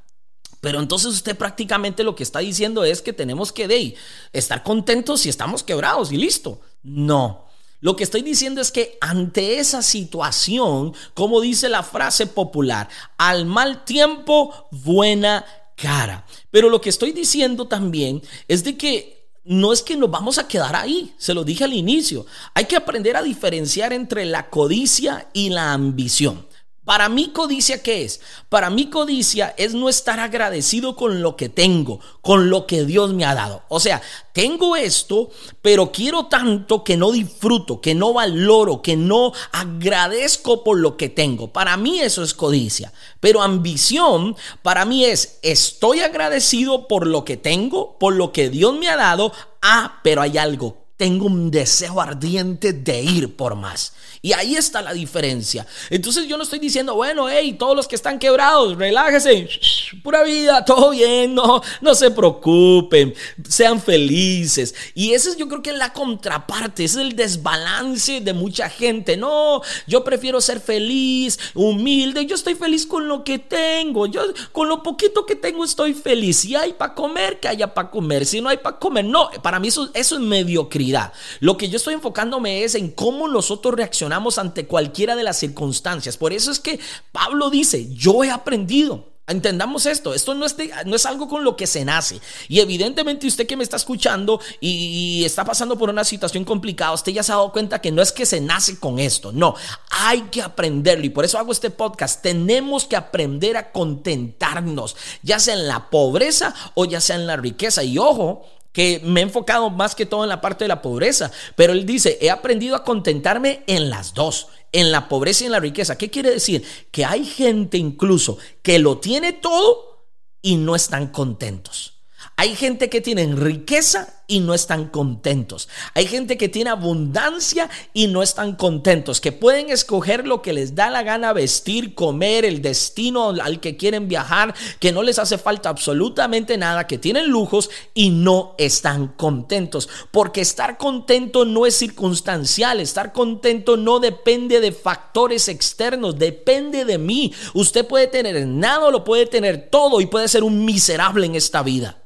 pero 0.60 0.80
entonces 0.80 1.12
usted 1.12 1.36
prácticamente 1.36 2.02
lo 2.04 2.16
que 2.16 2.22
está 2.22 2.38
diciendo 2.38 2.84
es 2.84 3.02
que 3.02 3.12
tenemos 3.12 3.52
que 3.52 3.96
estar 4.32 4.62
contentos 4.62 5.20
si 5.20 5.28
estamos 5.28 5.62
quebrados 5.62 6.10
y 6.10 6.16
listo. 6.16 6.60
No. 6.82 7.43
Lo 7.84 7.96
que 7.96 8.04
estoy 8.04 8.22
diciendo 8.22 8.62
es 8.62 8.72
que 8.72 8.96
ante 9.02 9.58
esa 9.58 9.82
situación, 9.82 10.94
como 11.12 11.42
dice 11.42 11.68
la 11.68 11.82
frase 11.82 12.26
popular, 12.26 12.88
al 13.18 13.44
mal 13.44 13.84
tiempo, 13.84 14.68
buena 14.70 15.44
cara. 15.76 16.24
Pero 16.50 16.70
lo 16.70 16.80
que 16.80 16.88
estoy 16.88 17.12
diciendo 17.12 17.68
también 17.68 18.22
es 18.48 18.64
de 18.64 18.78
que 18.78 19.26
no 19.44 19.70
es 19.70 19.82
que 19.82 19.98
nos 19.98 20.10
vamos 20.10 20.38
a 20.38 20.48
quedar 20.48 20.74
ahí, 20.74 21.12
se 21.18 21.34
lo 21.34 21.44
dije 21.44 21.64
al 21.64 21.74
inicio. 21.74 22.24
Hay 22.54 22.64
que 22.64 22.76
aprender 22.76 23.18
a 23.18 23.22
diferenciar 23.22 23.92
entre 23.92 24.24
la 24.24 24.48
codicia 24.48 25.28
y 25.34 25.50
la 25.50 25.74
ambición. 25.74 26.46
Para 26.84 27.08
mí 27.08 27.30
codicia, 27.32 27.82
¿qué 27.82 28.04
es? 28.04 28.20
Para 28.50 28.68
mí 28.68 28.90
codicia 28.90 29.54
es 29.56 29.72
no 29.74 29.88
estar 29.88 30.20
agradecido 30.20 30.96
con 30.96 31.22
lo 31.22 31.34
que 31.34 31.48
tengo, 31.48 32.00
con 32.20 32.50
lo 32.50 32.66
que 32.66 32.84
Dios 32.84 33.14
me 33.14 33.24
ha 33.24 33.34
dado. 33.34 33.62
O 33.68 33.80
sea, 33.80 34.02
tengo 34.34 34.76
esto, 34.76 35.30
pero 35.62 35.90
quiero 35.90 36.26
tanto 36.26 36.84
que 36.84 36.98
no 36.98 37.10
disfruto, 37.10 37.80
que 37.80 37.94
no 37.94 38.12
valoro, 38.12 38.82
que 38.82 38.96
no 38.96 39.32
agradezco 39.52 40.62
por 40.62 40.78
lo 40.78 40.98
que 40.98 41.08
tengo. 41.08 41.52
Para 41.52 41.78
mí 41.78 42.00
eso 42.00 42.22
es 42.22 42.34
codicia. 42.34 42.92
Pero 43.18 43.40
ambición, 43.40 44.36
para 44.62 44.84
mí 44.84 45.06
es, 45.06 45.38
estoy 45.40 46.00
agradecido 46.00 46.86
por 46.86 47.06
lo 47.06 47.24
que 47.24 47.38
tengo, 47.38 47.98
por 47.98 48.14
lo 48.14 48.30
que 48.30 48.50
Dios 48.50 48.76
me 48.76 48.88
ha 48.88 48.96
dado. 48.96 49.32
Ah, 49.62 50.00
pero 50.02 50.20
hay 50.20 50.36
algo 50.36 50.84
tengo 50.96 51.26
un 51.26 51.50
deseo 51.50 52.00
ardiente 52.00 52.72
de 52.72 53.02
ir 53.02 53.36
por 53.36 53.56
más. 53.56 53.92
Y 54.24 54.32
ahí 54.32 54.56
está 54.56 54.80
la 54.80 54.94
diferencia. 54.94 55.66
Entonces 55.90 56.26
yo 56.26 56.38
no 56.38 56.44
estoy 56.44 56.58
diciendo, 56.58 56.94
bueno, 56.94 57.28
hey, 57.28 57.56
todos 57.58 57.76
los 57.76 57.86
que 57.86 57.94
están 57.94 58.18
quebrados, 58.18 58.74
relájese, 58.74 59.46
pura 60.02 60.22
vida, 60.22 60.64
todo 60.64 60.92
bien, 60.92 61.34
no, 61.34 61.60
no 61.82 61.94
se 61.94 62.10
preocupen, 62.10 63.14
sean 63.46 63.82
felices. 63.82 64.74
Y 64.94 65.12
ese 65.12 65.28
es 65.28 65.36
yo 65.36 65.46
creo 65.46 65.60
que 65.60 65.72
es 65.72 65.76
la 65.76 65.92
contraparte, 65.92 66.84
ese 66.84 67.02
es 67.02 67.06
el 67.06 67.16
desbalance 67.16 68.22
de 68.22 68.32
mucha 68.32 68.70
gente. 68.70 69.18
No, 69.18 69.60
yo 69.86 70.02
prefiero 70.02 70.40
ser 70.40 70.58
feliz, 70.58 71.38
humilde, 71.52 72.24
yo 72.24 72.34
estoy 72.34 72.54
feliz 72.54 72.86
con 72.86 73.06
lo 73.06 73.24
que 73.24 73.38
tengo, 73.38 74.06
yo 74.06 74.22
con 74.52 74.70
lo 74.70 74.82
poquito 74.82 75.26
que 75.26 75.36
tengo 75.36 75.66
estoy 75.66 75.92
feliz. 75.92 76.38
Si 76.38 76.56
hay 76.56 76.72
para 76.72 76.94
comer, 76.94 77.40
que 77.40 77.48
haya 77.48 77.74
para 77.74 77.90
comer, 77.90 78.24
si 78.24 78.40
no 78.40 78.48
hay 78.48 78.56
para 78.56 78.78
comer, 78.78 79.04
no, 79.04 79.28
para 79.42 79.60
mí 79.60 79.68
eso, 79.68 79.90
eso 79.92 80.14
es 80.14 80.22
mediocridad. 80.22 81.12
Lo 81.40 81.58
que 81.58 81.68
yo 81.68 81.76
estoy 81.76 81.92
enfocándome 81.92 82.64
es 82.64 82.74
en 82.74 82.90
cómo 82.90 83.28
nosotros 83.28 83.74
reaccionamos 83.74 84.13
ante 84.38 84.66
cualquiera 84.66 85.16
de 85.16 85.22
las 85.22 85.38
circunstancias. 85.38 86.16
Por 86.16 86.32
eso 86.32 86.50
es 86.50 86.60
que 86.60 86.78
Pablo 87.12 87.50
dice, 87.50 87.92
yo 87.94 88.24
he 88.24 88.30
aprendido. 88.30 89.14
Entendamos 89.26 89.86
esto, 89.86 90.12
esto 90.12 90.34
no 90.34 90.44
es, 90.44 90.54
es 90.58 91.06
algo 91.06 91.28
con 91.28 91.44
lo 91.44 91.56
que 91.56 91.66
se 91.66 91.82
nace. 91.82 92.20
Y 92.46 92.60
evidentemente 92.60 93.26
usted 93.26 93.46
que 93.46 93.56
me 93.56 93.64
está 93.64 93.76
escuchando 93.76 94.38
y, 94.60 95.24
está 95.24 95.46
pasando 95.46 95.78
por 95.78 95.88
una 95.88 96.04
situación 96.04 96.44
complicada, 96.44 96.92
usted 96.92 97.12
ya 97.12 97.22
se 97.22 97.32
ha 97.32 97.36
dado 97.36 97.50
cuenta 97.50 97.80
que 97.80 97.90
no 97.90 98.02
es 98.02 98.12
que 98.12 98.26
se 98.26 98.42
nace 98.42 98.78
con 98.78 98.98
esto, 98.98 99.32
no, 99.32 99.54
hay 99.88 100.20
que 100.24 100.42
aprenderlo. 100.42 101.06
Y 101.06 101.08
por 101.08 101.24
eso 101.24 101.38
hago 101.38 101.52
este 101.52 101.70
podcast. 101.70 102.20
Tenemos 102.20 102.84
que 102.84 102.96
aprender 102.96 103.56
a 103.56 103.72
contentarnos, 103.72 104.94
ya 105.22 105.38
sea 105.38 105.54
en 105.54 105.68
la 105.68 105.88
pobreza 105.88 106.54
o 106.74 106.84
ya 106.84 107.00
sea 107.00 107.16
en 107.16 107.26
la 107.26 107.38
riqueza. 107.38 107.82
Y 107.82 107.96
ojo, 107.96 108.44
que 108.74 109.00
me 109.04 109.20
he 109.20 109.22
enfocado 109.22 109.70
más 109.70 109.94
que 109.94 110.04
todo 110.04 110.24
en 110.24 110.28
la 110.28 110.42
parte 110.42 110.64
de 110.64 110.68
la 110.68 110.82
pobreza, 110.82 111.30
pero 111.54 111.72
él 111.72 111.86
dice, 111.86 112.18
he 112.20 112.28
aprendido 112.28 112.74
a 112.74 112.84
contentarme 112.84 113.62
en 113.68 113.88
las 113.88 114.12
dos, 114.12 114.48
en 114.72 114.90
la 114.90 115.08
pobreza 115.08 115.44
y 115.44 115.46
en 115.46 115.52
la 115.52 115.60
riqueza. 115.60 115.96
¿Qué 115.96 116.10
quiere 116.10 116.30
decir? 116.30 116.66
Que 116.90 117.04
hay 117.04 117.24
gente 117.24 117.78
incluso 117.78 118.36
que 118.62 118.80
lo 118.80 118.98
tiene 118.98 119.32
todo 119.32 120.08
y 120.42 120.56
no 120.56 120.74
están 120.74 121.06
contentos. 121.06 121.93
Hay 122.36 122.56
gente 122.56 122.90
que 122.90 123.00
tiene 123.00 123.32
riqueza 123.34 124.08
y 124.26 124.40
no 124.40 124.54
están 124.54 124.88
contentos. 124.88 125.68
Hay 125.94 126.06
gente 126.06 126.36
que 126.36 126.48
tiene 126.48 126.70
abundancia 126.70 127.70
y 127.92 128.08
no 128.08 128.22
están 128.22 128.56
contentos, 128.56 129.20
que 129.20 129.30
pueden 129.30 129.70
escoger 129.70 130.26
lo 130.26 130.42
que 130.42 130.52
les 130.52 130.74
da 130.74 130.90
la 130.90 131.04
gana 131.04 131.32
vestir, 131.32 131.94
comer, 131.94 132.44
el 132.44 132.60
destino 132.60 133.30
al 133.30 133.60
que 133.60 133.76
quieren 133.76 134.08
viajar, 134.08 134.54
que 134.80 134.90
no 134.90 135.02
les 135.04 135.20
hace 135.20 135.38
falta 135.38 135.68
absolutamente 135.68 136.56
nada, 136.56 136.88
que 136.88 136.98
tienen 136.98 137.28
lujos 137.28 137.70
y 137.92 138.10
no 138.10 138.56
están 138.58 139.08
contentos. 139.08 139.88
Porque 140.10 140.40
estar 140.40 140.76
contento 140.76 141.44
no 141.44 141.66
es 141.66 141.76
circunstancial, 141.76 142.80
estar 142.80 143.12
contento 143.12 143.76
no 143.76 144.00
depende 144.00 144.60
de 144.60 144.72
factores 144.72 145.48
externos, 145.48 146.18
depende 146.18 146.84
de 146.84 146.98
mí. 146.98 147.32
Usted 147.52 147.86
puede 147.86 148.08
tener 148.08 148.44
nada 148.46 148.90
lo 148.90 149.04
puede 149.04 149.26
tener 149.26 149.68
todo 149.70 150.00
y 150.00 150.06
puede 150.06 150.28
ser 150.28 150.42
un 150.42 150.64
miserable 150.64 151.26
en 151.26 151.36
esta 151.36 151.62
vida. 151.62 152.03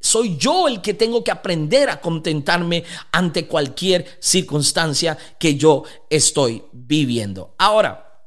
Soy 0.00 0.36
yo 0.36 0.68
el 0.68 0.80
que 0.80 0.94
tengo 0.94 1.24
que 1.24 1.30
aprender 1.30 1.90
a 1.90 2.00
contentarme 2.00 2.84
ante 3.12 3.46
cualquier 3.46 4.18
circunstancia 4.20 5.18
que 5.38 5.56
yo 5.56 5.82
estoy 6.08 6.62
viviendo. 6.72 7.54
Ahora, 7.58 8.26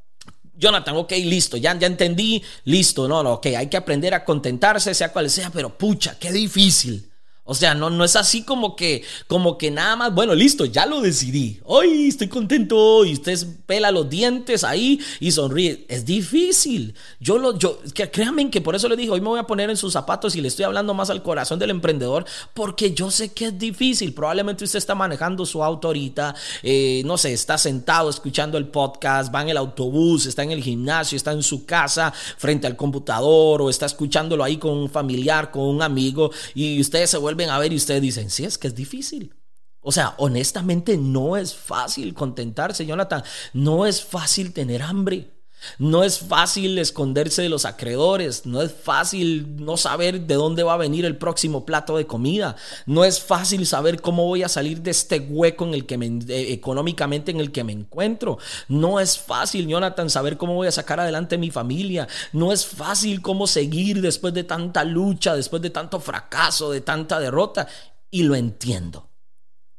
Jonathan, 0.54 0.96
ok, 0.98 1.12
listo, 1.24 1.58
ya, 1.58 1.78
ya 1.78 1.88
entendí, 1.88 2.42
listo, 2.66 3.08
no, 3.08 3.24
no, 3.24 3.34
ok, 3.34 3.48
hay 3.48 3.68
que 3.68 3.78
aprender 3.78 4.14
a 4.14 4.24
contentarse, 4.24 4.94
sea 4.94 5.12
cual 5.12 5.30
sea, 5.30 5.50
pero 5.50 5.76
pucha, 5.76 6.20
qué 6.20 6.32
difícil. 6.32 7.11
O 7.52 7.54
sea, 7.54 7.76
no, 7.76 7.90
no 7.90 8.06
es 8.06 8.16
así 8.16 8.44
como 8.44 8.78
que, 8.78 9.04
como 9.28 9.58
que 9.58 9.72
nada 9.72 9.98
más, 9.98 10.16
bueno, 10.16 10.34
listo, 10.34 10.64
ya 10.64 10.86
lo 10.86 11.02
decidí. 11.02 11.60
Hoy 11.66 12.08
estoy 12.08 12.30
contento 12.30 13.04
y 13.04 13.12
usted 13.12 13.38
pela 13.66 13.92
los 13.92 14.10
dientes 14.10 14.64
ahí 14.64 15.02
y 15.20 15.32
sonríe. 15.32 15.86
Es 15.90 16.06
difícil. 16.06 16.96
Yo 17.20 17.38
lo, 17.38 17.60
yo, 17.60 17.80
que 17.94 18.10
créanme 18.10 18.50
que 18.50 18.62
por 18.62 18.74
eso 18.74 18.88
le 18.88 18.96
digo, 18.96 19.16
hoy 19.16 19.20
me 19.20 19.28
voy 19.28 19.40
a 19.40 19.44
poner 19.44 19.70
en 19.70 19.76
sus 19.76 19.92
zapatos 19.92 20.34
y 20.38 20.42
le 20.42 20.48
estoy 20.48 20.64
hablando 20.64 20.94
más 20.94 21.10
al 21.10 21.24
corazón 21.24 21.60
del 21.60 21.72
emprendedor, 21.72 22.24
porque 22.54 22.94
yo 22.94 23.12
sé 23.12 23.34
que 23.34 23.48
es 23.48 23.60
difícil. 23.60 24.14
Probablemente 24.14 24.64
usted 24.64 24.78
está 24.78 24.96
manejando 24.96 25.46
su 25.46 25.62
auto 25.62 25.90
ahorita, 25.90 26.34
eh, 26.64 27.02
no 27.04 27.18
sé, 27.18 27.34
está 27.34 27.58
sentado 27.58 28.10
escuchando 28.10 28.58
el 28.58 28.68
podcast, 28.68 29.36
va 29.36 29.42
en 29.42 29.50
el 29.50 29.58
autobús, 29.58 30.26
está 30.26 30.44
en 30.44 30.52
el 30.52 30.64
gimnasio, 30.64 31.18
está 31.18 31.34
en 31.34 31.44
su 31.44 31.66
casa 31.66 32.14
frente 32.38 32.66
al 32.66 32.78
computador 32.78 33.62
o 33.62 33.70
está 33.70 33.88
escuchándolo 33.88 34.42
ahí 34.42 34.56
con 34.56 34.72
un 34.72 34.90
familiar, 34.90 35.52
con 35.52 35.64
un 35.64 35.82
amigo 35.82 36.32
y 36.56 36.80
usted 36.80 37.06
se 37.08 37.18
vuelve 37.18 37.41
a 37.50 37.60
ver 37.60 37.74
y 37.74 37.78
ustedes 37.78 38.02
dicen, 38.02 38.30
sí, 38.30 38.46
es 38.46 38.58
que 38.58 38.68
es 38.68 38.76
difícil. 38.76 39.36
O 39.82 39.92
sea, 39.92 40.14
honestamente 40.18 40.98
no 40.98 41.38
es 41.38 41.56
fácil 41.56 42.14
contentarse, 42.14 42.86
Jonathan. 42.86 43.24
No 43.54 43.86
es 43.86 44.04
fácil 44.04 44.54
tener 44.54 44.84
hambre. 44.84 45.41
No 45.78 46.04
es 46.04 46.20
fácil 46.20 46.78
esconderse 46.78 47.42
de 47.42 47.50
los 47.50 47.66
acreedores, 47.66 48.46
no 48.46 48.62
es 48.62 48.72
fácil 48.72 49.56
no 49.58 49.78
saber 49.78 50.22
de 50.22 50.36
dónde 50.36 50.64
va 50.64 50.74
a 50.74 50.78
venir 50.78 51.06
el 51.06 51.18
próximo 51.18 51.66
plato 51.66 51.98
de 51.98 52.08
comida, 52.08 52.56
no 52.86 53.04
es 53.06 53.22
fácil 53.22 53.66
saber 53.66 54.02
cómo 54.02 54.26
voy 54.26 54.44
a 54.44 54.50
salir 54.50 54.82
de 54.82 54.92
este 54.92 55.20
hueco 55.20 55.66
en 55.66 55.74
el 55.74 55.86
que 55.86 55.96
eh, 55.96 56.54
económicamente 56.54 57.32
en 57.32 57.40
el 57.40 57.52
que 57.52 57.64
me 57.64 57.74
encuentro, 57.74 58.38
no 58.68 59.00
es 59.00 59.18
fácil, 59.18 59.68
Jonathan, 59.68 60.10
saber 60.10 60.38
cómo 60.38 60.56
voy 60.56 60.68
a 60.68 60.72
sacar 60.72 61.00
adelante 61.00 61.38
mi 61.38 61.52
familia, 61.52 62.08
no 62.34 62.52
es 62.52 62.66
fácil 62.66 63.22
cómo 63.22 63.48
seguir 63.48 64.02
después 64.02 64.34
de 64.34 64.44
tanta 64.44 64.84
lucha, 64.84 65.36
después 65.36 65.62
de 65.62 65.70
tanto 65.70 66.00
fracaso, 66.00 66.72
de 66.72 66.82
tanta 66.82 67.20
derrota, 67.20 67.68
y 68.10 68.24
lo 68.24 68.36
entiendo. 68.36 69.10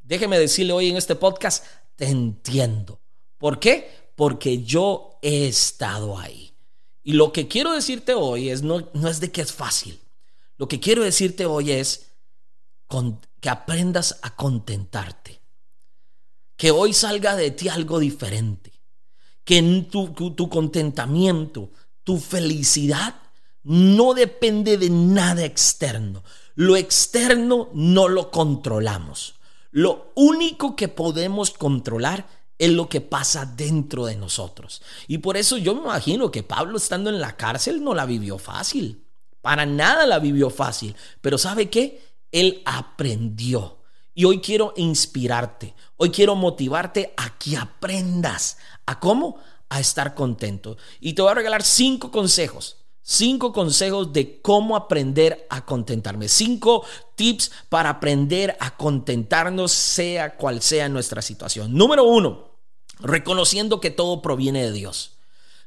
Déjeme 0.01 0.38
decirle 0.38 0.73
hoy 0.73 0.90
en 0.90 0.97
este 0.97 1.14
podcast, 1.14 1.64
te 1.97 2.07
entiendo. 2.07 3.01
¿Por 3.38 3.59
qué? 3.59 4.02
Porque 4.23 4.63
yo 4.63 5.19
he 5.21 5.49
estado 5.49 6.17
ahí. 6.17 6.55
Y 7.03 7.15
lo 7.15 7.33
que 7.33 7.49
quiero 7.49 7.73
decirte 7.73 8.15
hoy 8.15 8.51
es 8.51 8.63
no, 8.63 8.89
no 8.95 9.09
es 9.09 9.19
de 9.19 9.33
que 9.33 9.43
es 9.43 9.53
fácil. 9.53 9.99
Lo 10.59 10.69
que 10.69 10.79
quiero 10.79 11.03
decirte 11.03 11.45
hoy 11.45 11.73
es 11.73 12.13
que 13.41 13.49
aprendas 13.51 14.21
a 14.23 14.37
contentarte. 14.37 15.41
que 16.57 16.71
hoy 16.71 16.93
salga 16.93 17.35
de 17.35 17.51
ti 17.51 17.69
algo 17.69 17.99
diferente. 17.99 18.71
Que 19.43 19.61
tu, 19.91 20.13
tu 20.13 20.49
contentamiento, 20.49 21.73
tu 22.05 22.21
felicidad 22.21 23.17
no 23.65 24.15
depende 24.15 24.79
de 24.79 24.89
nada 24.89 25.45
externo. 25.45 26.23
Lo 26.55 26.77
externo 26.77 27.71
no 27.75 28.07
lo 28.07 28.31
controlamos. 28.31 29.35
Lo 29.73 30.13
único 30.15 30.77
que 30.77 30.87
podemos 30.87 31.51
controlar 31.51 32.41
es 32.62 32.70
lo 32.70 32.88
que 32.88 33.01
pasa 33.01 33.44
dentro 33.44 34.07
de 34.07 34.14
nosotros. 34.14 34.83
Y 35.09 35.18
por 35.18 35.37
eso 35.37 35.57
yo 35.57 35.75
me 35.75 35.83
imagino 35.83 36.31
que 36.31 36.44
Pablo 36.44 36.77
estando 36.77 37.11
en 37.11 37.20
la 37.20 37.37
cárcel 37.37 37.83
no 37.83 37.92
la 37.92 38.07
vivió 38.07 38.38
fácil. 38.38 39.05
Para 39.40 39.66
nada 39.66 40.07
la 40.07 40.20
vivió 40.20 40.48
fácil. 40.48 40.94
Pero 41.20 41.38
¿sabe 41.38 41.70
qué? 41.70 42.01
Él 42.31 42.62
aprendió. 42.64 43.79
Y 44.14 44.27
hoy 44.27 44.40
quiero 44.40 44.75
inspirarte. 44.77 45.75
Hoy 45.96 46.11
quiero 46.11 46.37
motivarte 46.37 47.12
a 47.16 47.37
que 47.37 47.57
aprendas. 47.57 48.59
¿A 48.87 49.01
cómo? 49.01 49.40
A 49.68 49.81
estar 49.81 50.14
contento. 50.14 50.77
Y 51.01 51.14
te 51.14 51.22
voy 51.22 51.33
a 51.33 51.35
regalar 51.35 51.64
cinco 51.64 52.12
consejos 52.12 52.77
Cinco 53.05 53.53
consejos 53.53 54.12
de 54.12 54.40
cómo 54.40 54.77
aprender 54.77 55.46
a 55.51 55.64
contentarme. 55.64 56.29
Cinco 56.29 56.85
tips 57.16 57.51
para 57.68 57.90
aprender 57.90 58.57
a 58.61 58.77
contentarnos 58.77 59.72
sea 59.72 60.37
cual 60.37 60.62
sea 60.62 60.88
nuestra 60.88 61.20
situación. 61.20 61.75
Número 61.75 62.05
uno, 62.05 62.52
reconociendo 63.03 63.81
que 63.81 63.91
todo 63.91 64.23
proviene 64.23 64.62
de 64.62 64.73
Dios. 64.73 65.12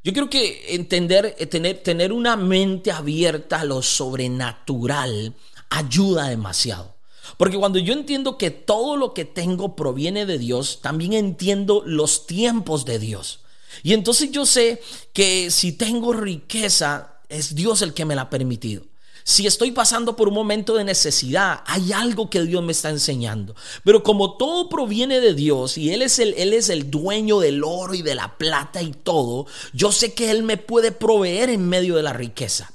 Yo 0.04 0.14
creo 0.14 0.30
que 0.30 0.76
entender, 0.76 1.36
eh, 1.40 1.46
tener, 1.48 1.82
tener 1.82 2.14
una 2.14 2.36
mente 2.38 2.92
abierta 2.92 3.62
a 3.62 3.66
lo 3.66 3.82
sobrenatural 3.82 5.34
ayuda 5.70 6.30
demasiado. 6.30 6.94
Porque 7.38 7.58
cuando 7.58 7.80
yo 7.80 7.94
entiendo 7.94 8.38
que 8.38 8.52
todo 8.52 8.98
lo 8.98 9.14
que 9.14 9.26
tengo 9.26 9.76
proviene 9.76 10.26
de 10.26 10.38
Dios, 10.38 10.80
también 10.82 11.14
entiendo 11.14 11.82
los 11.86 12.28
tiempos 12.28 12.86
de 12.86 13.00
Dios. 13.00 13.40
Y 13.84 13.94
entonces 13.94 14.32
yo 14.32 14.46
sé 14.46 14.82
que 15.12 15.52
si 15.52 15.72
tengo 15.72 16.14
riqueza, 16.14 17.16
es 17.28 17.56
Dios 17.56 17.82
el 17.82 17.94
que 17.94 18.06
me 18.06 18.16
la 18.16 18.24
ha 18.24 18.30
permitido. 18.30 18.84
Si 19.28 19.48
estoy 19.48 19.72
pasando 19.72 20.16
por 20.16 20.28
un 20.28 20.36
momento 20.36 20.76
de 20.76 20.84
necesidad, 20.84 21.64
hay 21.66 21.94
algo 21.94 22.30
que 22.30 22.44
Dios 22.44 22.62
me 22.62 22.74
está 22.74 22.92
enseñando. 22.92 23.56
Pero 23.84 24.04
como 24.04 24.38
todo 24.38 24.70
proviene 24.70 25.20
de 25.20 25.34
Dios 25.34 25.80
y 25.80 25.92
Él 25.92 26.04
es 26.04 26.20
el, 26.20 26.36
Él 26.38 26.54
es 26.54 26.70
el 26.70 26.92
dueño 26.92 27.40
del 27.40 27.64
oro 27.64 27.96
y 27.96 28.04
de 28.04 28.14
la 28.14 28.38
plata 28.38 28.84
y 28.84 28.92
todo, 28.92 29.48
yo 29.74 29.92
sé 29.92 30.14
que 30.14 30.30
Él 30.30 30.44
me 30.44 30.58
puede 30.58 30.92
proveer 30.92 31.50
en 31.50 31.68
medio 31.68 31.96
de 31.96 32.04
la 32.04 32.14
riqueza. 32.14 32.72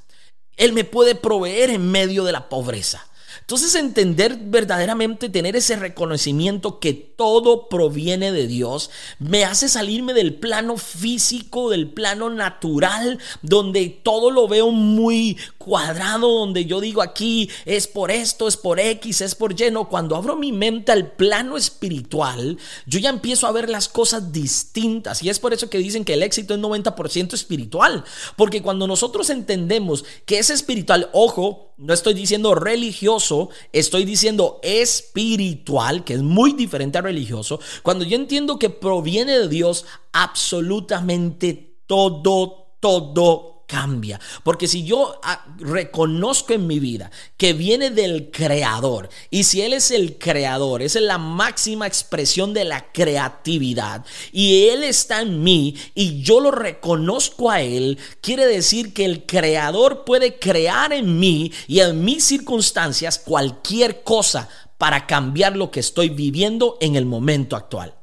Él 0.57 0.73
me 0.73 0.83
puede 0.83 1.15
proveer 1.15 1.71
en 1.71 1.89
medio 1.89 2.25
de 2.25 2.33
la 2.33 2.49
pobreza. 2.49 3.07
Entonces 3.51 3.75
entender 3.75 4.37
verdaderamente, 4.41 5.29
tener 5.29 5.57
ese 5.57 5.75
reconocimiento 5.75 6.79
que 6.79 6.93
todo 6.93 7.69
proviene 7.69 8.31
de 8.31 8.47
Dios, 8.47 8.91
me 9.19 9.45
hace 9.45 9.69
salirme 9.69 10.15
del 10.15 10.35
plano 10.35 10.77
físico, 10.77 11.69
del 11.71 11.91
plano 11.91 12.31
natural, 12.31 13.19
donde 13.43 13.89
todo 13.89 14.31
lo 14.31 14.47
veo 14.47 14.71
muy 14.71 15.37
cuadrado, 15.61 16.39
donde 16.39 16.65
yo 16.65 16.81
digo 16.81 17.03
aquí 17.03 17.51
es 17.67 17.87
por 17.87 18.11
esto, 18.11 18.49
es 18.49 18.57
por 18.57 18.81
X, 18.81 19.21
es 19.21 19.35
por 19.35 19.53
Y. 19.53 19.71
No, 19.71 19.91
cuando 19.91 20.17
abro 20.17 20.35
mi 20.35 20.53
mente 20.53 20.91
al 20.91 21.13
plano 21.13 21.59
espiritual, 21.59 22.57
yo 22.87 22.99
ya 22.99 23.11
empiezo 23.11 23.47
a 23.47 23.53
ver 23.53 23.69
las 23.69 23.87
cosas 23.87 24.33
distintas. 24.33 25.23
Y 25.23 25.29
es 25.29 25.39
por 25.39 25.53
eso 25.53 25.69
que 25.69 25.77
dicen 25.77 26.07
que 26.07 26.15
el 26.15 26.23
éxito 26.23 26.55
es 26.55 26.61
90% 26.61 27.35
espiritual. 27.35 28.05
Porque 28.37 28.63
cuando 28.63 28.87
nosotros 28.87 29.29
entendemos 29.29 30.07
que 30.25 30.39
es 30.39 30.49
espiritual, 30.49 31.11
ojo, 31.13 31.75
no 31.77 31.93
estoy 31.93 32.15
diciendo 32.15 32.55
religioso, 32.55 33.51
estoy 33.73 34.07
diciendo 34.07 34.61
espiritual, 34.63 36.05
que 36.05 36.15
es 36.15 36.23
muy 36.23 36.55
diferente 36.55 36.97
a 36.97 37.03
religioso. 37.03 37.61
Cuando 37.83 38.07
yo 38.07 38.17
entiendo 38.17 38.59
que 38.59 38.71
proviene 38.71 39.39
de 39.39 39.49
Dios, 39.49 39.85
absolutamente 40.13 41.77
todo, 41.87 42.77
todo 42.81 43.50
cambia. 43.71 44.21
Porque 44.43 44.67
si 44.67 44.83
yo 44.83 45.21
ah, 45.23 45.45
reconozco 45.59 46.53
en 46.53 46.67
mi 46.67 46.81
vida 46.81 47.11
que 47.37 47.53
viene 47.53 47.91
del 47.91 48.31
creador 48.33 49.09
y 49.31 49.45
si 49.45 49.63
Él 49.63 49.73
es 49.75 49.93
el 49.93 50.19
creador, 50.19 50.83
es 50.83 50.97
la 50.97 51.19
máxima 51.19 51.87
expresión 51.87 52.53
de 52.53 52.65
la 52.65 52.91
creatividad 52.93 54.05
y 54.33 54.69
Él 54.69 54.83
está 54.83 55.21
en 55.21 55.43
mí 55.43 55.77
y 55.95 56.21
yo 56.23 56.41
lo 56.41 56.51
reconozco 56.51 57.51
a 57.51 57.63
Él, 57.63 57.99
quiere 58.21 58.47
decir 58.47 58.93
que 58.93 59.05
el 59.05 59.25
creador 59.25 60.05
puede 60.05 60.39
crear 60.39 60.93
en 60.93 61.21
mí 61.21 61.53
y 61.69 61.81
en 61.81 62.05
mis 62.05 62.25
circunstancias 62.25 63.19
cualquier 63.19 64.03
cosa 64.03 64.49
para 64.79 65.07
cambiar 65.07 65.57
lo 65.57 65.71
que 65.71 65.81
estoy 65.81 66.09
viviendo 66.09 66.77
en 66.81 66.97
el 66.97 67.07
momento 67.07 67.55
actual. 67.55 67.95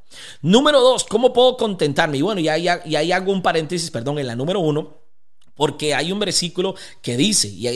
Número 0.42 0.80
dos, 0.80 1.04
¿cómo 1.04 1.34
puedo 1.34 1.58
contentarme? 1.58 2.20
Y 2.20 2.22
bueno, 2.22 2.40
ya, 2.40 2.58
ya, 2.58 2.84
ya 2.86 3.16
hago 3.16 3.32
un 3.32 3.42
paréntesis, 3.42 3.92
perdón, 3.92 4.20
en 4.20 4.28
la 4.28 4.36
número 4.36 4.60
uno 4.60 4.97
porque 5.58 5.94
hay 5.94 6.12
un 6.14 6.20
versículo 6.20 6.76
que 7.02 7.18
dice, 7.18 7.50
y 7.50 7.68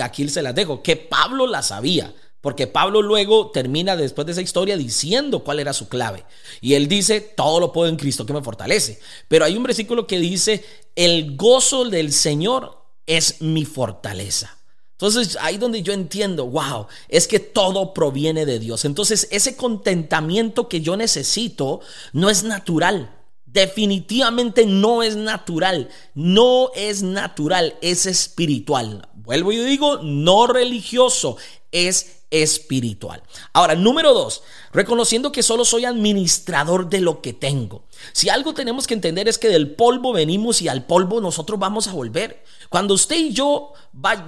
aquí 0.00 0.26
se 0.28 0.42
las 0.42 0.54
dejo, 0.54 0.82
que 0.82 0.96
Pablo 0.96 1.46
la 1.46 1.62
sabía. 1.62 2.14
Porque 2.40 2.66
Pablo 2.66 3.00
luego 3.00 3.50
termina 3.52 3.96
después 3.96 4.26
de 4.26 4.32
esa 4.32 4.42
historia 4.42 4.76
diciendo 4.76 5.42
cuál 5.44 5.60
era 5.60 5.72
su 5.72 5.88
clave. 5.88 6.26
Y 6.60 6.74
él 6.74 6.88
dice, 6.88 7.22
todo 7.22 7.58
lo 7.58 7.72
puedo 7.72 7.88
en 7.88 7.96
Cristo 7.96 8.26
que 8.26 8.34
me 8.34 8.42
fortalece. 8.42 9.00
Pero 9.28 9.46
hay 9.46 9.56
un 9.56 9.62
versículo 9.62 10.06
que 10.06 10.18
dice, 10.18 10.62
el 10.94 11.36
gozo 11.36 11.86
del 11.86 12.12
Señor 12.12 12.84
es 13.06 13.40
mi 13.40 13.64
fortaleza. 13.64 14.58
Entonces 14.92 15.38
ahí 15.40 15.56
donde 15.56 15.82
yo 15.82 15.94
entiendo, 15.94 16.46
wow, 16.46 16.86
es 17.08 17.26
que 17.26 17.40
todo 17.40 17.94
proviene 17.94 18.44
de 18.44 18.58
Dios. 18.58 18.84
Entonces 18.84 19.26
ese 19.30 19.56
contentamiento 19.56 20.68
que 20.68 20.82
yo 20.82 20.98
necesito 20.98 21.80
no 22.12 22.28
es 22.28 22.44
natural. 22.44 23.13
Definitivamente 23.54 24.66
no 24.66 25.04
es 25.04 25.14
natural, 25.14 25.88
no 26.12 26.72
es 26.74 27.04
natural, 27.04 27.76
es 27.82 28.04
espiritual. 28.04 29.08
Vuelvo 29.14 29.52
y 29.52 29.58
digo, 29.58 29.98
no 30.02 30.48
religioso, 30.48 31.36
es 31.70 32.24
espiritual. 32.32 33.22
Ahora, 33.52 33.76
número 33.76 34.12
dos, 34.12 34.42
reconociendo 34.72 35.30
que 35.30 35.44
solo 35.44 35.64
soy 35.64 35.84
administrador 35.84 36.88
de 36.88 37.00
lo 37.00 37.22
que 37.22 37.32
tengo. 37.32 37.84
Si 38.12 38.28
algo 38.28 38.54
tenemos 38.54 38.86
que 38.86 38.94
entender 38.94 39.28
es 39.28 39.38
que 39.38 39.48
del 39.48 39.70
polvo 39.70 40.12
venimos 40.12 40.62
y 40.62 40.68
al 40.68 40.84
polvo 40.84 41.20
nosotros 41.20 41.58
vamos 41.58 41.88
a 41.88 41.92
volver. 41.92 42.44
Cuando 42.68 42.94
usted 42.94 43.16
y 43.16 43.32
yo 43.32 43.72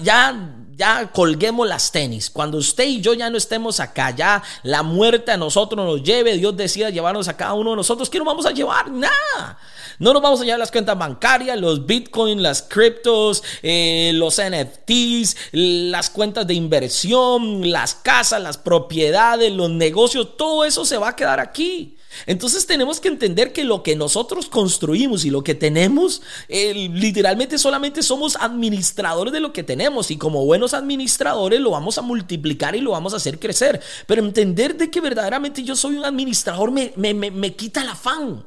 ya, 0.03 0.55
ya 0.77 1.11
colguemos 1.13 1.67
las 1.67 1.91
tenis, 1.91 2.31
cuando 2.31 2.59
usted 2.59 2.85
y 2.85 3.01
yo 3.01 3.15
ya 3.15 3.31
no 3.31 3.37
estemos 3.37 3.81
acá, 3.81 4.11
ya 4.11 4.43
la 4.63 4.83
muerte 4.83 5.33
a 5.33 5.37
nosotros 5.37 5.85
nos 5.85 6.03
lleve, 6.03 6.37
Dios 6.37 6.57
decida 6.57 6.91
llevarnos 6.91 7.29
a 7.29 7.37
cada 7.37 7.55
uno 7.55 7.71
de 7.71 7.77
nosotros, 7.77 8.09
¿qué 8.09 8.19
nos 8.19 8.27
vamos 8.27 8.47
a 8.47 8.53
llevar? 8.53 8.91
Nada. 8.91 9.59
No 9.99 10.13
nos 10.13 10.23
vamos 10.23 10.41
a 10.41 10.45
llevar 10.45 10.59
las 10.59 10.71
cuentas 10.71 10.99
bancarias, 10.99 11.59
los 11.59 11.87
bitcoins, 11.87 12.41
las 12.41 12.63
criptos, 12.63 13.43
eh, 13.63 14.13
los 14.15 14.39
NFTs, 14.39 15.37
las 15.53 16.11
cuentas 16.11 16.47
de 16.47 16.55
inversión, 16.55 17.71
las 17.71 17.95
casas, 17.95 18.43
las 18.43 18.59
propiedades, 18.59 19.53
los 19.53 19.71
negocios, 19.71 20.37
todo 20.37 20.65
eso 20.65 20.85
se 20.85 20.99
va 20.99 21.11
a 21.11 21.17
quedar 21.17 21.41
aquí. 21.41 21.97
Entonces 22.27 22.67
tenemos 22.67 23.01
que 23.01 23.09
entender 23.09 23.53
que 23.53 23.65
lo 23.65 23.83
que 23.83 23.97
nosotros 23.97 24.49
construimos 24.49 25.25
y 25.25 25.31
lo 25.31 25.45
que 25.45 25.55
tenemos, 25.55 26.23
eh, 26.49 26.89
literalmente 26.93 27.59
solamente 27.59 28.03
somos 28.03 28.37
administradores 28.37 29.33
de 29.33 29.41
lo 29.41 29.53
que 29.53 29.63
tenemos 29.63 30.11
y 30.11 30.17
como 30.17 30.45
buenos 30.45 30.75
administradores 30.75 31.61
lo 31.61 31.71
vamos 31.71 31.99
a 31.99 32.03
multiplicar 32.03 32.75
y 32.77 32.81
lo 32.81 32.93
vamos 32.93 33.13
a 33.13 33.17
hacer 33.17 33.39
crecer. 33.39 33.81
Pero 34.07 34.23
entender 34.23 34.77
de 34.77 34.91
que 34.91 35.01
verdaderamente 35.01 35.63
yo 35.63 35.77
soy 35.77 35.97
un 35.97 36.05
administrador 36.05 36.71
me, 36.71 36.93
me, 36.97 37.15
me 37.15 37.55
quita 37.55 37.83
el 37.83 37.89
afán. 37.89 38.45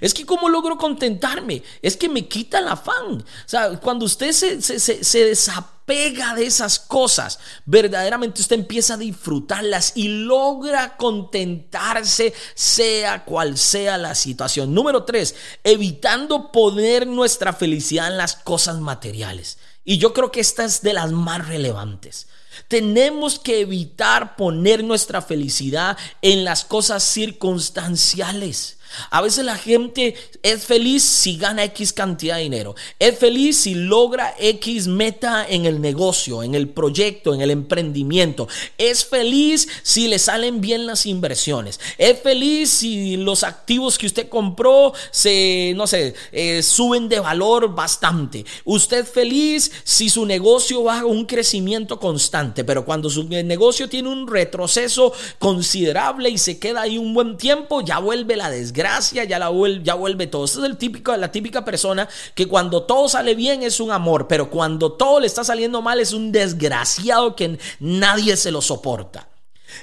Es 0.00 0.14
que 0.14 0.26
cómo 0.26 0.48
logro 0.48 0.76
contentarme, 0.76 1.62
es 1.82 1.96
que 1.96 2.08
me 2.08 2.26
quita 2.28 2.58
el 2.58 2.68
afán. 2.68 3.22
O 3.22 3.48
sea, 3.48 3.78
cuando 3.78 4.04
usted 4.04 4.32
se, 4.32 4.60
se, 4.60 5.24
desapega 5.24 6.34
de 6.34 6.46
esas 6.46 6.78
cosas, 6.78 7.38
verdaderamente 7.66 8.40
usted 8.40 8.56
empieza 8.56 8.94
a 8.94 8.98
disfrutarlas 8.98 9.92
y 9.94 10.08
logra 10.08 10.96
contentarse 10.96 12.32
sea 12.54 13.24
cual 13.24 13.58
sea 13.58 13.98
la 13.98 14.14
situación. 14.14 14.74
Número 14.74 15.04
tres, 15.04 15.34
evitando 15.64 16.52
poner 16.52 17.06
nuestra 17.06 17.52
felicidad 17.52 18.08
en 18.08 18.16
las 18.16 18.36
cosas 18.36 18.80
materiales. 18.80 19.58
Y 19.84 19.98
yo 19.98 20.12
creo 20.12 20.30
que 20.30 20.40
esta 20.40 20.64
es 20.64 20.82
de 20.82 20.92
las 20.92 21.10
más 21.10 21.46
relevantes. 21.48 22.28
Tenemos 22.68 23.38
que 23.38 23.60
evitar 23.60 24.36
poner 24.36 24.84
nuestra 24.84 25.22
felicidad 25.22 25.96
en 26.20 26.44
las 26.44 26.64
cosas 26.64 27.02
circunstanciales. 27.02 28.78
A 29.10 29.20
veces 29.20 29.44
la 29.44 29.56
gente 29.56 30.14
es 30.42 30.64
feliz 30.64 31.02
si 31.02 31.36
gana 31.36 31.64
X 31.64 31.92
cantidad 31.92 32.36
de 32.36 32.42
dinero. 32.42 32.74
Es 32.98 33.18
feliz 33.18 33.58
si 33.58 33.74
logra 33.74 34.34
X 34.38 34.86
meta 34.86 35.46
en 35.48 35.66
el 35.66 35.80
negocio, 35.80 36.42
en 36.42 36.54
el 36.54 36.68
proyecto, 36.68 37.34
en 37.34 37.40
el 37.40 37.50
emprendimiento. 37.50 38.48
Es 38.78 39.04
feliz 39.04 39.68
si 39.82 40.08
le 40.08 40.18
salen 40.18 40.60
bien 40.60 40.86
las 40.86 41.06
inversiones. 41.06 41.80
Es 41.98 42.20
feliz 42.20 42.70
si 42.70 43.16
los 43.16 43.44
activos 43.44 43.98
que 43.98 44.06
usted 44.06 44.28
compró 44.28 44.92
se, 45.10 45.72
no 45.76 45.86
sé, 45.86 46.14
eh, 46.32 46.62
suben 46.62 47.08
de 47.08 47.20
valor 47.20 47.74
bastante. 47.74 48.44
Usted 48.64 49.00
es 49.00 49.08
feliz 49.08 49.72
si 49.84 50.10
su 50.10 50.26
negocio 50.26 50.84
va 50.84 51.00
a 51.00 51.04
un 51.06 51.24
crecimiento 51.24 51.98
constante. 51.98 52.64
Pero 52.64 52.84
cuando 52.84 53.08
su 53.08 53.24
negocio 53.24 53.88
tiene 53.88 54.08
un 54.08 54.26
retroceso 54.26 55.12
considerable 55.38 56.30
y 56.30 56.38
se 56.38 56.58
queda 56.58 56.82
ahí 56.82 56.98
un 56.98 57.14
buen 57.14 57.36
tiempo, 57.36 57.80
ya 57.80 57.98
vuelve 57.98 58.36
la 58.36 58.50
desgracia 58.50 58.81
gracia 58.82 59.22
ya, 59.24 59.38
la 59.38 59.48
vuelve, 59.48 60.26
todo. 60.26 60.44
Esta 60.44 60.58
es 60.58 60.64
el 60.64 60.76
típico, 60.76 61.16
la 61.16 61.30
típica 61.30 61.64
persona 61.64 62.08
que 62.34 62.48
cuando 62.48 62.82
todo 62.82 63.08
sale 63.08 63.36
bien 63.36 63.62
es 63.62 63.78
un 63.78 63.92
amor, 63.92 64.26
pero 64.26 64.50
cuando 64.50 64.92
todo 64.92 65.20
le 65.20 65.28
está 65.28 65.44
saliendo 65.44 65.80
mal 65.82 66.00
es 66.00 66.12
un 66.12 66.32
desgraciado 66.32 67.36
que 67.36 67.58
nadie 67.78 68.36
se 68.36 68.50
lo 68.50 68.60
soporta. 68.60 69.28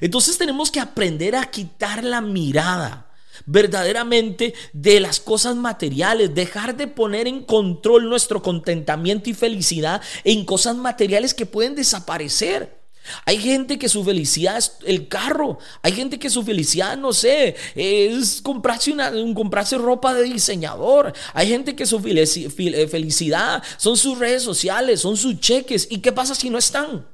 Entonces 0.01 0.37
tenemos 0.37 0.69
que 0.69 0.81
aprender 0.81 1.35
a 1.35 1.49
quitar 1.49 2.03
la 2.03 2.19
mirada 2.19 3.07
verdaderamente 3.45 4.53
de 4.73 4.99
las 4.99 5.21
cosas 5.21 5.55
materiales, 5.55 6.35
dejar 6.35 6.75
de 6.75 6.87
poner 6.87 7.25
en 7.25 7.43
control 7.43 8.09
nuestro 8.09 8.41
contentamiento 8.41 9.29
y 9.29 9.33
felicidad 9.33 10.01
en 10.25 10.43
cosas 10.43 10.75
materiales 10.75 11.33
que 11.33 11.45
pueden 11.45 11.73
desaparecer. 11.73 12.78
Hay 13.25 13.37
gente 13.37 13.77
que 13.77 13.89
su 13.89 14.03
felicidad 14.03 14.57
es 14.57 14.73
el 14.85 15.07
carro. 15.07 15.59
Hay 15.81 15.93
gente 15.93 16.19
que 16.19 16.29
su 16.29 16.43
felicidad, 16.43 16.97
no 16.97 17.13
sé, 17.13 17.55
es 17.75 18.41
comprarse, 18.41 18.91
una, 18.91 19.11
comprarse 19.33 19.77
ropa 19.77 20.13
de 20.13 20.23
diseñador. 20.23 21.13
Hay 21.33 21.47
gente 21.47 21.75
que 21.75 21.85
su 21.85 22.01
eh, 22.05 22.87
felicidad 22.87 23.63
son 23.77 23.97
sus 23.97 24.17
redes 24.17 24.43
sociales, 24.43 25.01
son 25.01 25.17
sus 25.17 25.39
cheques. 25.39 25.87
¿Y 25.89 25.99
qué 25.99 26.11
pasa 26.11 26.35
si 26.35 26.49
no 26.49 26.57
están? 26.57 27.05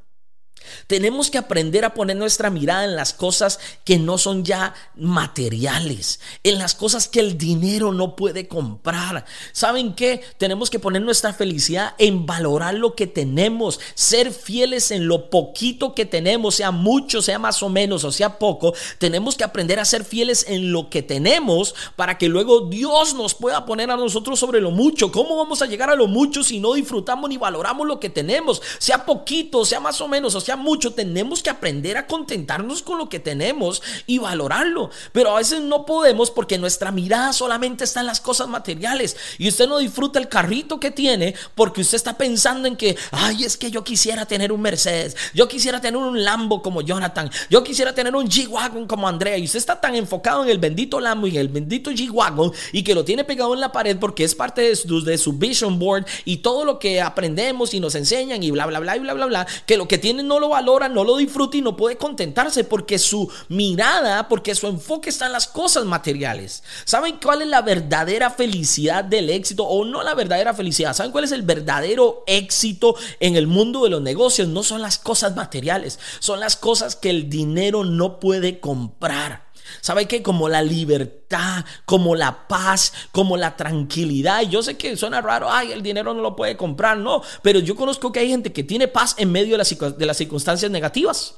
Tenemos 0.87 1.29
que 1.29 1.37
aprender 1.37 1.85
a 1.85 1.93
poner 1.93 2.15
nuestra 2.15 2.49
mirada 2.49 2.85
en 2.85 2.95
las 2.95 3.13
cosas 3.13 3.59
que 3.83 3.97
no 3.97 4.17
son 4.17 4.43
ya 4.43 4.73
materiales, 4.95 6.19
en 6.43 6.57
las 6.57 6.75
cosas 6.75 7.07
que 7.07 7.19
el 7.19 7.37
dinero 7.37 7.91
no 7.91 8.15
puede 8.15 8.47
comprar. 8.47 9.25
¿Saben 9.51 9.93
qué? 9.93 10.21
Tenemos 10.37 10.69
que 10.69 10.79
poner 10.79 11.01
nuestra 11.01 11.33
felicidad 11.33 11.93
en 11.97 12.25
valorar 12.25 12.73
lo 12.73 12.95
que 12.95 13.07
tenemos, 13.07 13.79
ser 13.93 14.31
fieles 14.31 14.91
en 14.91 15.07
lo 15.07 15.29
poquito 15.29 15.93
que 15.93 16.05
tenemos, 16.05 16.55
sea 16.55 16.71
mucho, 16.71 17.21
sea 17.21 17.39
más 17.39 17.61
o 17.63 17.69
menos, 17.69 18.03
o 18.03 18.11
sea 18.11 18.37
poco. 18.37 18.73
Tenemos 18.97 19.35
que 19.35 19.43
aprender 19.43 19.79
a 19.79 19.85
ser 19.85 20.03
fieles 20.03 20.45
en 20.47 20.71
lo 20.71 20.89
que 20.89 21.01
tenemos 21.01 21.75
para 21.95 22.17
que 22.17 22.29
luego 22.29 22.61
Dios 22.61 23.13
nos 23.13 23.33
pueda 23.33 23.65
poner 23.65 23.91
a 23.91 23.97
nosotros 23.97 24.39
sobre 24.39 24.61
lo 24.61 24.71
mucho. 24.71 25.11
¿Cómo 25.11 25.37
vamos 25.37 25.61
a 25.61 25.65
llegar 25.65 25.89
a 25.89 25.95
lo 25.95 26.07
mucho 26.07 26.43
si 26.43 26.59
no 26.59 26.73
disfrutamos 26.73 27.29
ni 27.29 27.37
valoramos 27.37 27.87
lo 27.87 27.99
que 27.99 28.09
tenemos? 28.09 28.61
Sea 28.77 29.05
poquito, 29.05 29.65
sea 29.65 29.79
más 29.79 29.99
o 30.01 30.07
menos, 30.07 30.35
o 30.35 30.41
sea 30.41 30.54
mucho, 30.55 30.93
tenemos 30.93 31.43
que 31.43 31.49
aprender 31.49 31.97
a 31.97 32.07
contentarnos 32.07 32.81
con 32.81 32.97
lo 32.97 33.09
que 33.09 33.19
tenemos 33.19 33.81
y 34.07 34.17
valorarlo. 34.17 34.89
Pero 35.11 35.31
a 35.31 35.37
veces 35.37 35.61
no 35.61 35.85
podemos 35.85 36.31
porque 36.31 36.57
nuestra 36.57 36.91
mirada 36.91 37.33
solamente 37.33 37.83
está 37.83 37.99
en 37.99 38.05
las 38.05 38.21
cosas 38.21 38.47
materiales 38.47 39.17
y 39.37 39.47
usted 39.47 39.67
no 39.67 39.79
disfruta 39.79 40.19
el 40.19 40.29
carrito 40.29 40.79
que 40.79 40.91
tiene 40.91 41.35
porque 41.55 41.81
usted 41.81 41.95
está 41.95 42.17
pensando 42.17 42.67
en 42.67 42.75
que, 42.75 42.97
ay, 43.11 43.43
es 43.43 43.57
que 43.57 43.71
yo 43.71 43.83
quisiera 43.83 44.25
tener 44.25 44.51
un 44.51 44.61
Mercedes, 44.61 45.15
yo 45.33 45.47
quisiera 45.47 45.81
tener 45.81 45.97
un 45.97 46.23
Lambo 46.23 46.61
como 46.61 46.81
Jonathan, 46.81 47.29
yo 47.49 47.63
quisiera 47.63 47.93
tener 47.93 48.15
un 48.15 48.27
G-Wagon 48.27 48.87
como 48.87 49.07
Andrea 49.07 49.37
y 49.37 49.45
usted 49.45 49.59
está 49.59 49.79
tan 49.79 49.95
enfocado 49.95 50.43
en 50.43 50.49
el 50.49 50.57
bendito 50.57 50.99
Lambo 50.99 51.27
y 51.27 51.31
en 51.31 51.41
el 51.41 51.49
bendito 51.49 51.91
G-Wagon 51.91 52.51
y 52.71 52.83
que 52.83 52.95
lo 52.95 53.05
tiene 53.05 53.23
pegado 53.23 53.53
en 53.53 53.59
la 53.59 53.71
pared 53.71 53.97
porque 53.99 54.23
es 54.23 54.35
parte 54.35 54.61
de 54.61 54.75
su, 54.75 55.03
de 55.03 55.17
su 55.17 55.33
vision 55.33 55.79
board 55.79 56.05
y 56.23 56.37
todo 56.37 56.65
lo 56.65 56.79
que 56.79 57.01
aprendemos 57.01 57.73
y 57.73 57.79
nos 57.79 57.95
enseñan 57.95 58.41
y 58.43 58.51
bla, 58.51 58.65
bla, 58.65 58.79
bla, 58.79 58.95
y 58.97 58.99
bla, 58.99 59.13
bla, 59.13 59.25
bla, 59.25 59.47
que 59.65 59.77
lo 59.77 59.87
que 59.87 59.97
tiene 59.97 60.23
no 60.23 60.39
lo 60.39 60.44
valora, 60.49 60.89
no 60.89 61.03
lo 61.03 61.17
disfruta 61.17 61.57
y 61.57 61.61
no 61.61 61.75
puede 61.75 61.97
contentarse 61.97 62.63
porque 62.63 62.99
su 62.99 63.31
mirada, 63.49 64.27
porque 64.27 64.55
su 64.55 64.67
enfoque 64.67 65.09
está 65.09 65.27
en 65.27 65.33
las 65.33 65.47
cosas 65.47 65.85
materiales. 65.85 66.63
¿Saben 66.85 67.17
cuál 67.21 67.41
es 67.41 67.47
la 67.47 67.61
verdadera 67.61 68.29
felicidad 68.29 69.03
del 69.03 69.29
éxito 69.29 69.65
o 69.65 69.85
no 69.85 70.03
la 70.03 70.15
verdadera 70.15 70.53
felicidad? 70.53 70.93
¿Saben 70.93 71.11
cuál 71.11 71.23
es 71.23 71.31
el 71.31 71.43
verdadero 71.43 72.23
éxito 72.27 72.95
en 73.19 73.35
el 73.35 73.47
mundo 73.47 73.83
de 73.83 73.89
los 73.89 74.01
negocios? 74.01 74.47
No 74.47 74.63
son 74.63 74.81
las 74.81 74.97
cosas 74.97 75.35
materiales, 75.35 75.99
son 76.19 76.39
las 76.39 76.55
cosas 76.55 76.95
que 76.95 77.09
el 77.09 77.29
dinero 77.29 77.83
no 77.83 78.19
puede 78.19 78.59
comprar. 78.59 79.44
¿Sabe 79.81 80.07
qué? 80.07 80.23
Como 80.23 80.49
la 80.49 80.61
libertad, 80.61 81.65
como 81.85 82.15
la 82.15 82.47
paz, 82.47 82.93
como 83.11 83.37
la 83.37 83.55
tranquilidad. 83.55 84.41
yo 84.43 84.63
sé 84.63 84.77
que 84.77 84.97
suena 84.97 85.21
raro, 85.21 85.51
ay, 85.51 85.71
el 85.71 85.81
dinero 85.81 86.13
no 86.13 86.21
lo 86.21 86.35
puede 86.35 86.57
comprar, 86.57 86.97
no. 86.97 87.21
Pero 87.41 87.59
yo 87.59 87.75
conozco 87.75 88.11
que 88.11 88.19
hay 88.19 88.29
gente 88.29 88.53
que 88.53 88.63
tiene 88.63 88.87
paz 88.87 89.15
en 89.17 89.31
medio 89.31 89.53
de 89.53 89.57
las, 89.59 89.97
de 89.97 90.05
las 90.05 90.17
circunstancias 90.17 90.71
negativas. 90.71 91.35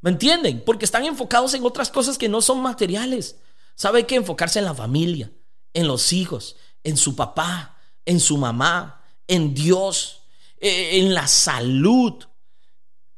¿Me 0.00 0.10
entienden? 0.10 0.62
Porque 0.64 0.84
están 0.84 1.04
enfocados 1.04 1.54
en 1.54 1.64
otras 1.64 1.90
cosas 1.90 2.16
que 2.16 2.28
no 2.28 2.40
son 2.40 2.60
materiales. 2.60 3.36
¿Sabe 3.74 4.06
qué? 4.06 4.16
Enfocarse 4.16 4.58
en 4.58 4.64
la 4.64 4.74
familia, 4.74 5.30
en 5.74 5.86
los 5.86 6.12
hijos, 6.12 6.56
en 6.84 6.96
su 6.96 7.16
papá, 7.16 7.76
en 8.04 8.20
su 8.20 8.36
mamá, 8.38 9.02
en 9.26 9.54
Dios, 9.54 10.22
eh, 10.58 10.98
en 10.98 11.14
la 11.14 11.26
salud, 11.26 12.24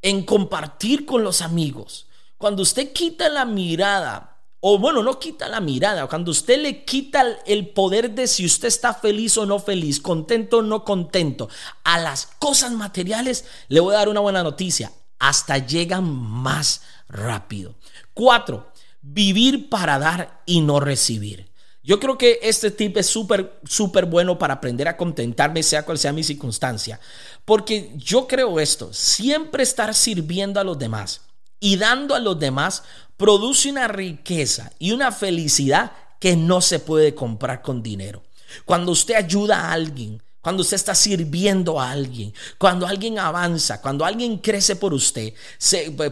en 0.03 0.25
compartir 0.25 1.07
con 1.07 1.25
los 1.25 1.41
amigos. 1.41 2.09
Cuando 2.43 2.65
usted 2.65 2.93
quita 2.93 3.29
la 3.29 3.45
mirada, 3.45 4.41
o 4.59 4.77
bueno, 4.77 5.01
no 5.05 5.21
quita 5.21 5.47
la 5.47 5.61
mirada, 5.61 6.09
cuando 6.09 6.33
usted 6.33 6.61
le 6.61 6.85
quita 6.85 7.25
el 7.47 7.69
poder 7.69 8.17
de 8.17 8.27
si 8.27 8.45
usted 8.45 8.67
está 8.67 8.95
feliz 8.95 9.39
o 9.39 9.47
no 9.47 9.61
feliz, 9.61 10.01
contento 10.01 10.59
o 10.59 10.63
no 10.63 10.83
contento, 10.83 11.49
a 11.85 12.01
las 12.01 12.27
cosas 12.41 12.73
materiales, 12.73 13.45
le 13.69 13.79
voy 13.79 13.95
a 13.95 13.99
dar 13.99 14.09
una 14.09 14.19
buena 14.19 14.43
noticia. 14.43 14.91
Hasta 15.21 15.59
llegan 15.59 16.03
más 16.03 16.83
rápido. 17.09 17.77
Cuatro, 18.13 18.73
vivir 19.03 19.69
para 19.69 20.01
dar 20.01 20.43
y 20.45 20.63
no 20.63 20.81
recibir. 20.81 21.49
Yo 21.85 22.01
creo 22.01 22.19
que 22.19 22.41
este 22.43 22.73
tip 22.73 22.97
es 22.97 23.07
súper, 23.07 23.61
súper 23.63 24.07
bueno 24.07 24.37
para 24.37 24.55
aprender 24.55 24.89
a 24.89 24.97
contentarme, 24.97 25.63
sea 25.63 25.85
cual 25.85 25.97
sea 25.97 26.13
mi 26.13 26.25
circunstancia. 26.25 26.99
Porque 27.45 27.93
yo 27.95 28.27
creo 28.27 28.59
esto, 28.59 28.93
siempre 28.93 29.63
estar 29.63 29.95
sirviendo 29.95 30.59
a 30.59 30.65
los 30.65 30.77
demás 30.77 31.21
y 31.63 31.77
dando 31.77 32.17
a 32.17 32.19
los 32.19 32.41
demás 32.41 32.83
produce 33.17 33.71
una 33.71 33.87
riqueza 33.87 34.73
y 34.81 34.91
una 34.91 35.13
felicidad 35.13 35.93
que 36.19 36.37
no 36.37 36.61
se 36.61 36.81
puede 36.81 37.15
comprar 37.15 37.63
con 37.63 37.85
dinero. 37.85 38.25
Cuando 38.65 38.91
usted 38.91 39.15
ayuda 39.15 39.61
a 39.61 39.73
alguien, 39.73 40.21
cuando 40.41 40.63
usted 40.63 40.75
está 40.75 40.97
sirviendo 40.97 41.81
a 41.81 41.93
alguien, 41.93 42.35
cuando 42.59 42.85
alguien 42.85 43.21
avanza, 43.21 43.81
cuando 43.81 44.05
alguien 44.05 44.39
crece 44.39 44.75
por 44.75 44.93
usted, 44.93 45.35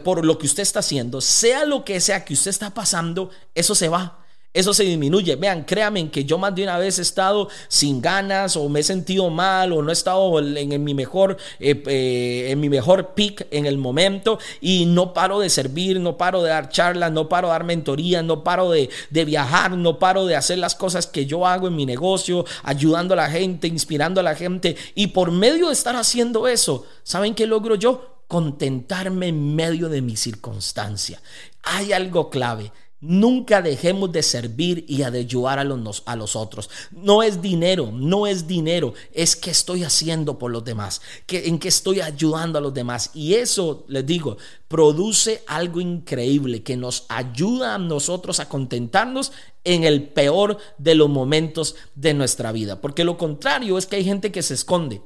por 0.05 0.23
lo 0.23 0.37
que 0.37 0.45
usted 0.45 0.63
está 0.63 0.79
haciendo, 0.79 1.19
sea 1.19 1.65
lo 1.65 1.83
que 1.83 1.99
sea 1.99 2.23
que 2.23 2.33
usted 2.33 2.49
está 2.49 2.73
pasando, 2.73 3.29
eso 3.53 3.75
se 3.75 3.89
va 3.89 4.20
eso 4.53 4.73
se 4.73 4.83
disminuye. 4.83 5.35
Vean, 5.37 5.63
créanme 5.63 6.09
que 6.09 6.25
yo 6.25 6.37
más 6.37 6.53
de 6.53 6.63
una 6.63 6.77
vez 6.77 6.99
he 6.99 7.01
estado 7.01 7.47
sin 7.69 8.01
ganas 8.01 8.57
o 8.57 8.67
me 8.67 8.81
he 8.81 8.83
sentido 8.83 9.29
mal 9.29 9.71
o 9.71 9.81
no 9.81 9.89
he 9.89 9.93
estado 9.93 10.39
en, 10.39 10.83
mi 10.83 10.93
mejor 10.93 11.37
eh, 11.59 11.81
eh, 11.87 12.47
en 12.49 12.59
mi 12.59 12.69
mejor 12.69 13.13
peak 13.13 13.47
en 13.51 13.65
el 13.65 13.77
momento 13.77 14.39
y 14.59 14.85
no 14.85 15.13
paro 15.13 15.39
de 15.39 15.49
servir, 15.49 15.99
no 16.01 16.17
paro 16.17 16.43
de 16.43 16.49
dar 16.49 16.69
charlas, 16.69 17.11
no 17.11 17.29
paro 17.29 17.47
de 17.47 17.53
dar 17.53 17.63
mentoría, 17.63 18.23
no 18.23 18.43
paro 18.43 18.71
de, 18.71 18.89
de 19.09 19.25
viajar, 19.25 19.71
no 19.71 19.99
paro 19.99 20.25
de 20.25 20.35
hacer 20.35 20.57
las 20.57 20.75
cosas 20.75 21.07
que 21.07 21.25
yo 21.25 21.47
hago 21.47 21.67
en 21.67 21.75
mi 21.75 21.85
negocio, 21.85 22.45
ayudando 22.63 23.13
a 23.13 23.17
la 23.17 23.29
gente, 23.29 23.67
inspirando 23.67 24.19
a 24.19 24.23
la 24.23 24.35
gente 24.35 24.75
y 24.95 25.07
por 25.07 25.31
medio 25.31 25.67
de 25.67 25.73
estar 25.73 25.95
haciendo 25.95 26.47
eso, 26.47 26.85
¿saben 27.03 27.35
qué 27.35 27.47
logro 27.47 27.75
yo? 27.75 28.23
Contentarme 28.27 29.27
en 29.27 29.55
medio 29.55 29.87
de 29.87 30.01
mi 30.01 30.15
circunstancia. 30.15 31.21
Hay 31.63 31.93
algo 31.93 32.29
clave 32.29 32.71
Nunca 33.01 33.63
dejemos 33.63 34.11
de 34.11 34.21
servir 34.21 34.85
y 34.87 34.97
de 34.97 35.19
ayudar 35.19 35.57
a 35.57 35.63
los, 35.63 36.03
a 36.05 36.15
los 36.15 36.35
otros. 36.35 36.69
No 36.91 37.23
es 37.23 37.41
dinero, 37.41 37.91
no 37.91 38.27
es 38.27 38.45
dinero, 38.45 38.93
es 39.11 39.35
que 39.35 39.49
estoy 39.49 39.83
haciendo 39.83 40.37
por 40.37 40.51
los 40.51 40.63
demás, 40.63 41.01
que, 41.25 41.47
en 41.47 41.57
que 41.57 41.67
estoy 41.67 41.99
ayudando 41.99 42.59
a 42.59 42.61
los 42.61 42.75
demás. 42.75 43.09
Y 43.15 43.33
eso, 43.33 43.85
les 43.87 44.05
digo, 44.05 44.37
produce 44.67 45.43
algo 45.47 45.81
increíble 45.81 46.61
que 46.61 46.77
nos 46.77 47.05
ayuda 47.09 47.73
a 47.73 47.79
nosotros 47.79 48.39
a 48.39 48.47
contentarnos 48.47 49.31
en 49.63 49.83
el 49.83 50.09
peor 50.09 50.59
de 50.77 50.93
los 50.93 51.09
momentos 51.09 51.75
de 51.95 52.13
nuestra 52.13 52.51
vida. 52.51 52.81
Porque 52.81 53.03
lo 53.03 53.17
contrario 53.17 53.79
es 53.79 53.87
que 53.87 53.95
hay 53.95 54.03
gente 54.03 54.31
que 54.31 54.43
se 54.43 54.53
esconde. 54.53 55.01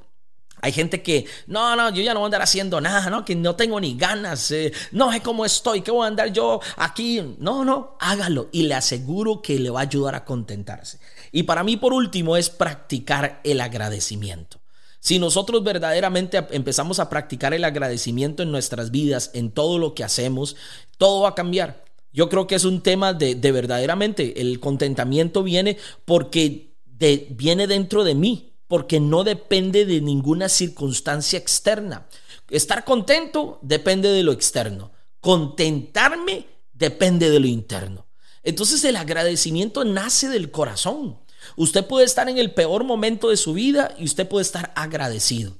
Hay 0.65 0.71
gente 0.71 1.03
que, 1.03 1.27
no, 1.45 1.75
no, 1.75 1.91
yo 1.91 2.01
ya 2.01 2.15
no 2.15 2.21
voy 2.21 2.25
a 2.25 2.29
andar 2.29 2.41
haciendo 2.41 2.81
nada, 2.81 3.07
¿no? 3.11 3.23
Que 3.23 3.35
no 3.35 3.55
tengo 3.55 3.79
ni 3.79 3.95
ganas, 3.95 4.49
eh, 4.49 4.73
no 4.93 5.11
sé 5.11 5.21
cómo 5.21 5.45
estoy, 5.45 5.81
que 5.81 5.91
voy 5.91 6.05
a 6.05 6.07
andar 6.07 6.33
yo 6.33 6.59
aquí. 6.77 7.21
No, 7.37 7.63
no, 7.63 7.95
hágalo 7.99 8.49
y 8.51 8.63
le 8.63 8.73
aseguro 8.73 9.43
que 9.43 9.59
le 9.59 9.69
va 9.69 9.81
a 9.81 9.83
ayudar 9.83 10.15
a 10.15 10.25
contentarse. 10.25 10.97
Y 11.31 11.43
para 11.43 11.63
mí, 11.63 11.77
por 11.77 11.93
último, 11.93 12.35
es 12.35 12.49
practicar 12.49 13.41
el 13.43 13.61
agradecimiento. 13.61 14.59
Si 14.99 15.19
nosotros 15.19 15.63
verdaderamente 15.63 16.43
empezamos 16.49 16.97
a 16.99 17.09
practicar 17.09 17.53
el 17.53 17.63
agradecimiento 17.63 18.41
en 18.41 18.51
nuestras 18.51 18.89
vidas, 18.89 19.29
en 19.35 19.51
todo 19.51 19.77
lo 19.77 19.93
que 19.93 20.03
hacemos, 20.03 20.55
todo 20.97 21.21
va 21.21 21.29
a 21.29 21.35
cambiar. 21.35 21.85
Yo 22.11 22.27
creo 22.27 22.47
que 22.47 22.55
es 22.55 22.65
un 22.65 22.81
tema 22.81 23.13
de, 23.13 23.35
de 23.35 23.51
verdaderamente, 23.51 24.41
el 24.41 24.59
contentamiento 24.59 25.43
viene 25.43 25.77
porque 26.05 26.73
de, 26.85 27.27
viene 27.29 27.67
dentro 27.67 28.03
de 28.03 28.15
mí, 28.15 28.54
porque 28.67 28.99
no 28.99 29.23
depende 29.23 29.85
de 29.85 30.01
ninguna 30.01 30.49
circunstancia 30.49 31.37
externa. 31.37 32.07
Estar 32.49 32.85
contento 32.85 33.59
depende 33.61 34.09
de 34.09 34.23
lo 34.23 34.31
externo. 34.31 34.91
Contentarme 35.19 36.45
depende 36.73 37.29
de 37.29 37.39
lo 37.39 37.47
interno. 37.47 38.05
Entonces 38.43 38.83
el 38.83 38.95
agradecimiento 38.95 39.83
nace 39.83 40.29
del 40.29 40.51
corazón. 40.51 41.17
Usted 41.55 41.85
puede 41.85 42.05
estar 42.05 42.29
en 42.29 42.37
el 42.37 42.53
peor 42.53 42.83
momento 42.83 43.29
de 43.29 43.37
su 43.37 43.53
vida 43.53 43.93
y 43.97 44.05
usted 44.05 44.27
puede 44.27 44.43
estar 44.43 44.71
agradecido. 44.75 45.53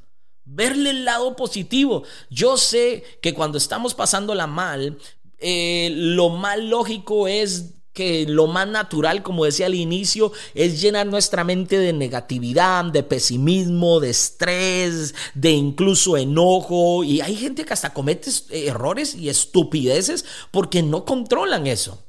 Verle 0.44 0.92
el 0.92 1.06
lado 1.06 1.36
positivo. 1.36 2.04
Yo 2.30 2.58
sé 2.58 3.04
que 3.22 3.34
cuando 3.34 3.58
estamos 3.58 3.96
pasándola 3.96 4.46
mal, 4.46 4.98
eh, 5.40 5.92
lo 5.94 6.30
más 6.30 6.60
lógico 6.60 7.28
es 7.28 7.75
que 7.96 8.26
lo 8.28 8.46
más 8.46 8.68
natural, 8.68 9.24
como 9.24 9.46
decía 9.46 9.68
al 9.68 9.74
inicio, 9.74 10.34
es 10.54 10.82
llenar 10.82 11.08
nuestra 11.08 11.46
mente 11.46 11.80
de 11.80 11.94
negatividad, 11.94 12.84
de 12.84 13.04
pesimismo, 13.04 14.02
de 14.02 14.10
estrés, 14.10 15.16
de 15.34 15.52
incluso 15.52 16.18
enojo. 16.18 17.06
Y 17.06 17.22
hay 17.22 17.38
gente 17.38 17.64
que 17.64 17.72
hasta 17.72 17.94
comete 17.94 18.30
errores 18.52 19.16
y 19.16 19.30
estupideces 19.30 20.26
porque 20.52 20.84
no 20.84 21.06
controlan 21.06 21.68
eso. 21.68 22.04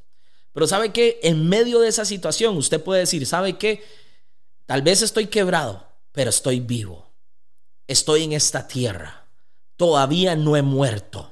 Pero 0.52 0.66
sabe 0.66 0.92
que 0.92 1.20
en 1.22 1.48
medio 1.48 1.78
de 1.78 1.88
esa 1.88 2.04
situación 2.04 2.56
usted 2.56 2.82
puede 2.82 3.00
decir, 3.00 3.24
¿sabe 3.24 3.56
qué? 3.56 3.84
Tal 4.66 4.82
vez 4.82 5.02
estoy 5.02 5.28
quebrado, 5.28 5.86
pero 6.10 6.30
estoy 6.30 6.58
vivo. 6.58 7.06
Estoy 7.86 8.24
en 8.24 8.32
esta 8.32 8.66
tierra. 8.66 9.28
Todavía 9.76 10.34
no 10.34 10.56
he 10.56 10.62
muerto. 10.62 11.30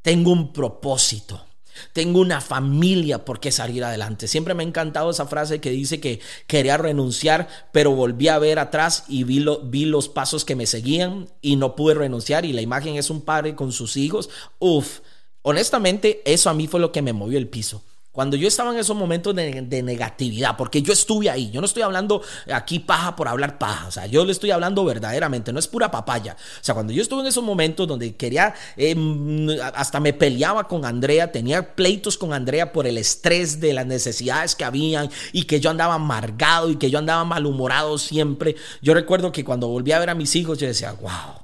Tengo 0.00 0.32
un 0.32 0.54
propósito 0.54 1.44
tengo 1.92 2.20
una 2.20 2.40
familia 2.40 3.24
por 3.24 3.40
qué 3.40 3.50
salir 3.52 3.84
adelante. 3.84 4.28
Siempre 4.28 4.54
me 4.54 4.62
ha 4.62 4.66
encantado 4.66 5.10
esa 5.10 5.26
frase 5.26 5.60
que 5.60 5.70
dice 5.70 6.00
que 6.00 6.20
quería 6.46 6.76
renunciar, 6.76 7.48
pero 7.72 7.92
volví 7.92 8.28
a 8.28 8.38
ver 8.38 8.58
atrás 8.58 9.04
y 9.08 9.24
vi, 9.24 9.44
vi 9.64 9.84
los 9.84 10.08
pasos 10.08 10.44
que 10.44 10.56
me 10.56 10.66
seguían 10.66 11.28
y 11.40 11.56
no 11.56 11.76
pude 11.76 11.94
renunciar. 11.94 12.44
Y 12.44 12.52
la 12.52 12.62
imagen 12.62 12.96
es 12.96 13.10
un 13.10 13.22
padre 13.22 13.54
con 13.54 13.72
sus 13.72 13.96
hijos. 13.96 14.30
Uf, 14.58 15.00
honestamente, 15.42 16.22
eso 16.24 16.50
a 16.50 16.54
mí 16.54 16.66
fue 16.66 16.80
lo 16.80 16.92
que 16.92 17.02
me 17.02 17.12
movió 17.12 17.38
el 17.38 17.48
piso. 17.48 17.82
Cuando 18.12 18.36
yo 18.36 18.46
estaba 18.46 18.72
en 18.72 18.78
esos 18.78 18.94
momentos 18.94 19.34
de, 19.34 19.82
negatividad, 19.82 20.54
porque 20.58 20.82
yo 20.82 20.92
estuve 20.92 21.30
ahí, 21.30 21.50
yo 21.50 21.62
no 21.62 21.66
estoy 21.66 21.82
hablando 21.82 22.20
aquí 22.52 22.78
paja 22.78 23.16
por 23.16 23.26
hablar 23.26 23.56
paja, 23.58 23.86
o 23.86 23.90
sea, 23.90 24.04
yo 24.04 24.22
le 24.26 24.32
estoy 24.32 24.50
hablando 24.50 24.84
verdaderamente, 24.84 25.50
no 25.50 25.58
es 25.58 25.66
pura 25.66 25.90
papaya. 25.90 26.36
O 26.38 26.64
sea, 26.64 26.74
cuando 26.74 26.92
yo 26.92 27.00
estuve 27.00 27.22
en 27.22 27.28
esos 27.28 27.42
momentos 27.42 27.88
donde 27.88 28.14
quería, 28.14 28.54
em, 28.76 29.48
hasta 29.74 29.98
me 29.98 30.12
peleaba 30.12 30.68
con 30.68 30.84
Andrea, 30.84 31.32
tenía 31.32 31.74
pleitos 31.74 32.18
con 32.18 32.34
Andrea 32.34 32.70
por 32.70 32.86
el 32.86 32.98
estrés 32.98 33.60
de 33.60 33.72
las 33.72 33.86
necesidades 33.86 34.54
que 34.54 34.64
habían 34.64 35.08
y 35.32 35.44
que 35.44 35.58
yo 35.58 35.70
andaba 35.70 35.94
amargado 35.94 36.68
y 36.68 36.76
que 36.76 36.90
yo 36.90 36.98
andaba 36.98 37.24
malhumorado 37.24 37.96
siempre. 37.96 38.56
Yo 38.82 38.92
recuerdo 38.92 39.32
que 39.32 39.42
cuando 39.42 39.68
volví 39.68 39.92
a 39.92 39.98
ver 39.98 40.10
a 40.10 40.14
mis 40.14 40.36
hijos, 40.36 40.58
yo 40.58 40.66
decía, 40.66 40.92
wow 41.00 41.41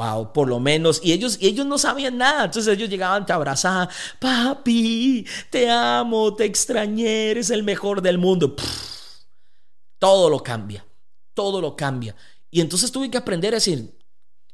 Wow, 0.00 0.32
por 0.32 0.48
lo 0.48 0.58
menos. 0.60 0.98
Y 1.04 1.12
ellos, 1.12 1.36
ellos 1.42 1.66
no 1.66 1.76
sabían 1.76 2.16
nada. 2.16 2.46
Entonces 2.46 2.74
ellos 2.74 2.88
llegaban, 2.88 3.26
te 3.26 3.34
abrazaban. 3.34 3.90
Papi, 4.18 5.26
te 5.50 5.68
amo, 5.68 6.34
te 6.34 6.46
extrañé, 6.46 7.32
eres 7.32 7.50
el 7.50 7.62
mejor 7.62 8.00
del 8.00 8.16
mundo. 8.16 8.56
todo 9.98 10.30
lo 10.30 10.42
cambia. 10.42 10.86
Todo 11.34 11.60
lo 11.60 11.76
cambia. 11.76 12.16
Y 12.50 12.62
entonces 12.62 12.90
tuve 12.90 13.10
que 13.10 13.18
aprender 13.18 13.52
a 13.52 13.58
decir, 13.58 13.98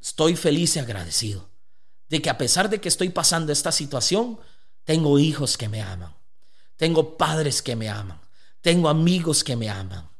estoy 0.00 0.34
feliz 0.34 0.74
y 0.74 0.80
agradecido. 0.80 1.48
De 2.08 2.20
que 2.20 2.28
a 2.28 2.38
pesar 2.38 2.68
de 2.68 2.80
que 2.80 2.88
estoy 2.88 3.10
pasando 3.10 3.52
esta 3.52 3.70
situación, 3.70 4.40
tengo 4.82 5.16
hijos 5.16 5.56
que 5.56 5.68
me 5.68 5.80
aman. 5.80 6.12
Tengo 6.74 7.16
padres 7.16 7.62
que 7.62 7.76
me 7.76 7.88
aman. 7.88 8.20
Tengo 8.62 8.88
amigos 8.88 9.44
que 9.44 9.54
me 9.54 9.70
aman. 9.70 10.10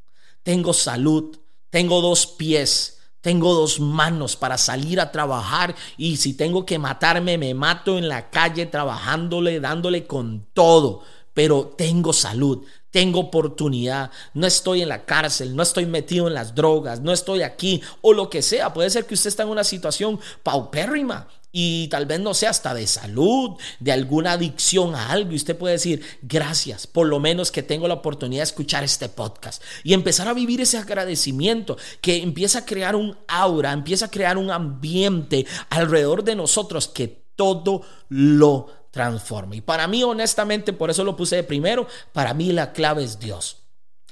Tengo 0.44 0.72
salud. 0.72 1.36
Tengo 1.70 2.00
dos 2.00 2.28
pies 2.28 2.95
tengo 3.26 3.54
dos 3.54 3.80
manos 3.80 4.36
para 4.36 4.56
salir 4.56 5.00
a 5.00 5.10
trabajar 5.10 5.74
y 5.96 6.18
si 6.18 6.34
tengo 6.34 6.64
que 6.64 6.78
matarme, 6.78 7.36
me 7.38 7.54
mato 7.54 7.98
en 7.98 8.08
la 8.08 8.30
calle 8.30 8.66
trabajándole, 8.66 9.58
dándole 9.58 10.06
con 10.06 10.46
todo. 10.52 11.02
Pero 11.34 11.74
tengo 11.76 12.12
salud, 12.12 12.62
tengo 12.92 13.18
oportunidad, 13.18 14.12
no 14.32 14.46
estoy 14.46 14.82
en 14.82 14.90
la 14.90 15.04
cárcel, 15.04 15.56
no 15.56 15.64
estoy 15.64 15.86
metido 15.86 16.28
en 16.28 16.34
las 16.34 16.54
drogas, 16.54 17.00
no 17.00 17.10
estoy 17.10 17.42
aquí 17.42 17.82
o 18.00 18.12
lo 18.12 18.30
que 18.30 18.42
sea. 18.42 18.72
Puede 18.72 18.90
ser 18.90 19.06
que 19.06 19.14
usted 19.14 19.30
esté 19.30 19.42
en 19.42 19.48
una 19.48 19.64
situación 19.64 20.20
paupérrima 20.44 21.26
y 21.58 21.88
tal 21.88 22.04
vez 22.04 22.20
no 22.20 22.34
sea 22.34 22.50
hasta 22.50 22.74
de 22.74 22.86
salud, 22.86 23.52
de 23.80 23.90
alguna 23.90 24.32
adicción 24.32 24.94
a 24.94 25.10
algo. 25.10 25.32
Y 25.32 25.36
usted 25.36 25.56
puede 25.56 25.72
decir, 25.72 26.04
gracias, 26.20 26.86
por 26.86 27.06
lo 27.06 27.18
menos 27.18 27.50
que 27.50 27.62
tengo 27.62 27.88
la 27.88 27.94
oportunidad 27.94 28.40
de 28.40 28.48
escuchar 28.48 28.84
este 28.84 29.08
podcast 29.08 29.62
y 29.82 29.94
empezar 29.94 30.28
a 30.28 30.34
vivir 30.34 30.60
ese 30.60 30.76
agradecimiento 30.76 31.78
que 32.02 32.22
empieza 32.22 32.58
a 32.58 32.66
crear 32.66 32.94
un 32.94 33.16
aura, 33.26 33.72
empieza 33.72 34.04
a 34.04 34.10
crear 34.10 34.36
un 34.36 34.50
ambiente 34.50 35.46
alrededor 35.70 36.24
de 36.24 36.36
nosotros 36.36 36.88
que 36.88 37.24
todo 37.36 37.80
lo 38.10 38.66
transforma. 38.90 39.56
Y 39.56 39.62
para 39.62 39.88
mí, 39.88 40.02
honestamente, 40.04 40.74
por 40.74 40.90
eso 40.90 41.04
lo 41.04 41.16
puse 41.16 41.36
de 41.36 41.42
primero, 41.42 41.86
para 42.12 42.34
mí 42.34 42.52
la 42.52 42.74
clave 42.74 43.02
es 43.02 43.18
Dios. 43.18 43.65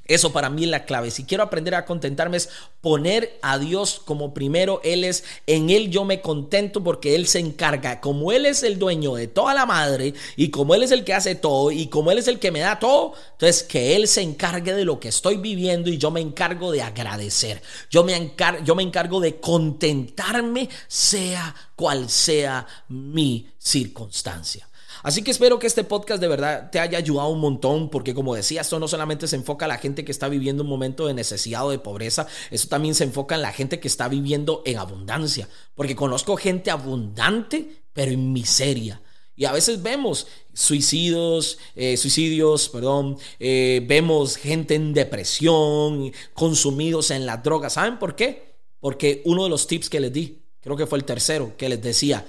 Eso 0.07 0.33
para 0.33 0.51
mí 0.51 0.65
es 0.65 0.71
la 0.71 0.85
clave. 0.85 1.11
Si 1.11 1.25
quiero 1.25 1.45
aprender 1.45 1.75
a 1.75 1.87
contentarme 1.87 2.37
es 2.37 2.51
poner 2.81 3.39
a 3.41 3.59
Dios 3.59 4.03
como 4.05 4.35
primero. 4.35 4.81
Él 4.85 5.03
es, 5.05 5.25
en 5.47 5.71
Él 5.71 5.91
yo 5.91 6.05
me 6.05 6.21
contento 6.21 6.85
porque 6.85 7.15
Él 7.15 7.27
se 7.27 7.39
encarga. 7.39 8.01
Como 8.01 8.31
Él 8.31 8.45
es 8.45 8.63
el 8.63 8.79
dueño 8.79 9.15
de 9.15 9.29
toda 9.29 9.55
la 9.55 9.65
madre 9.65 10.13
y 10.37 10.51
como 10.51 10.75
Él 10.75 10.83
es 10.83 10.91
el 10.91 11.05
que 11.05 11.15
hace 11.15 11.35
todo 11.35 11.71
y 11.71 11.87
como 11.87 12.11
Él 12.11 12.19
es 12.19 12.29
el 12.29 12.39
que 12.39 12.51
me 12.51 12.61
da 12.61 12.79
todo, 12.79 13.15
entonces 13.33 13.63
que 13.63 13.97
Él 13.97 14.07
se 14.07 14.21
encargue 14.21 14.75
de 14.75 14.85
lo 14.85 15.01
que 15.01 15.09
estoy 15.09 15.39
viviendo 15.39 15.89
y 15.89 15.97
yo 15.97 16.11
me 16.11 16.21
encargo 16.21 16.71
de 16.71 16.83
agradecer. 16.83 17.63
Yo 17.91 18.05
me, 18.05 18.15
encargo, 18.15 18.63
yo 18.63 18.75
me 18.75 18.83
encargo 18.83 19.21
de 19.21 19.41
contentarme 19.41 20.69
sea 20.87 21.55
cual 21.77 22.11
sea 22.11 22.67
mi 22.89 23.49
circunstancia. 23.59 24.69
Así 25.05 25.23
que 25.23 25.31
espero 25.31 25.59
que 25.59 25.67
este 25.67 25.85
podcast 25.85 26.19
de 26.19 26.29
verdad 26.29 26.71
te 26.71 26.81
haya 26.81 26.97
ayudado 26.97 27.29
un 27.29 27.39
montón, 27.39 27.91
porque 27.91 28.15
como 28.15 28.35
decía, 28.35 28.63
esto 28.63 28.81
no 28.81 28.89
solamente 28.89 29.29
se 29.29 29.37
enfoca 29.37 29.67
a 29.67 29.69
la 29.69 29.77
gente 29.77 30.03
que 30.03 30.11
está 30.11 30.31
viviendo 30.31 30.63
un 30.63 30.71
momento 30.71 31.07
de 31.07 31.13
necesidad 31.13 31.67
o 31.67 31.71
de 31.71 31.79
pobreza, 31.79 32.27
eso 32.51 32.69
también 32.69 32.95
se 32.95 33.05
enfoca 33.05 33.35
en 33.35 33.43
la 33.43 33.53
gente 33.53 33.81
que 33.81 33.87
está 33.87 34.09
viviendo 34.09 34.63
en 34.65 34.79
abundancia, 34.79 35.47
porque 35.75 35.95
conozco 35.95 36.39
gente 36.39 36.71
abundante, 36.71 37.83
pero 37.93 38.13
en 38.13 38.33
miseria. 38.33 39.03
Y 39.37 39.45
a 39.45 39.53
veces 39.53 39.83
vemos 39.83 40.27
suicidios, 40.55 41.59
eh, 41.77 41.99
suicidios, 41.99 42.71
perdón, 42.71 43.19
eh, 43.39 43.85
vemos 43.87 44.37
gente 44.37 44.75
en 44.75 44.95
depresión, 44.95 46.13
consumidos 46.33 47.11
en 47.11 47.27
la 47.27 47.37
droga. 47.37 47.69
¿Saben 47.69 47.99
por 47.99 48.17
qué? 48.17 48.55
Porque 48.81 49.21
uno 49.27 49.45
de 49.45 49.51
los 49.51 49.67
tips 49.67 49.91
que 49.91 50.01
les 50.01 50.15
di, 50.15 50.41
creo 50.63 50.79
que 50.79 50.87
fue 50.87 50.97
el 50.97 51.05
tercero, 51.05 51.59
que 51.59 51.69
les 51.69 51.83
decía, 51.83 52.25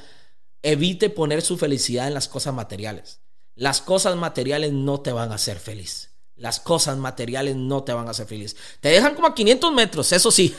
Evite 0.66 1.12
poner 1.12 1.44
su 1.44 1.58
felicidad 1.58 2.08
en 2.08 2.16
las 2.16 2.28
cosas 2.28 2.52
materiales. 2.52 3.22
Las 3.54 3.82
cosas 3.82 4.16
materiales 4.16 4.74
no 4.74 5.00
te 5.00 5.12
van 5.12 5.32
a 5.32 5.36
hacer 5.36 5.60
feliz. 5.60 6.16
Las 6.36 6.60
cosas 6.60 6.98
materiales 6.98 7.56
no 7.56 7.84
te 7.84 7.94
van 7.94 8.08
a 8.08 8.12
hacer 8.12 8.26
feliz. 8.26 8.56
Te 8.80 8.90
dejan 8.90 9.14
como 9.14 9.28
a 9.28 9.36
500 9.36 9.72
metros, 9.72 10.12
eso 10.12 10.32
sí. 10.32 10.56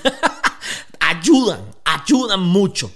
ayudan, 1.01 1.75
ayudan 1.85 2.41
mucho. 2.41 2.93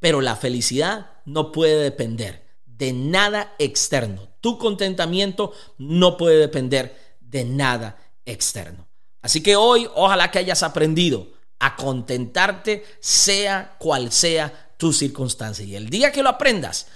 Pero 0.00 0.22
la 0.22 0.36
felicidad 0.36 1.10
no 1.26 1.52
puede 1.52 1.82
depender 1.82 2.46
de 2.64 2.94
nada 2.94 3.54
externo. 3.58 4.34
Tu 4.40 4.56
contentamiento 4.56 5.52
no 5.76 6.16
puede 6.16 6.38
depender 6.38 6.98
de 7.20 7.44
nada 7.44 7.98
externo. 8.24 8.88
Así 9.20 9.42
que 9.42 9.54
hoy, 9.54 9.86
ojalá 9.94 10.30
que 10.30 10.38
hayas 10.38 10.62
aprendido 10.62 11.28
a 11.58 11.76
contentarte, 11.76 12.86
sea 13.00 13.76
cual 13.78 14.10
sea 14.12 14.63
tu 14.76 14.92
circunstancia. 14.92 15.64
Y 15.64 15.76
el 15.76 15.88
día 15.90 16.12
que 16.12 16.22
lo 16.22 16.28
aprendas, 16.28 16.86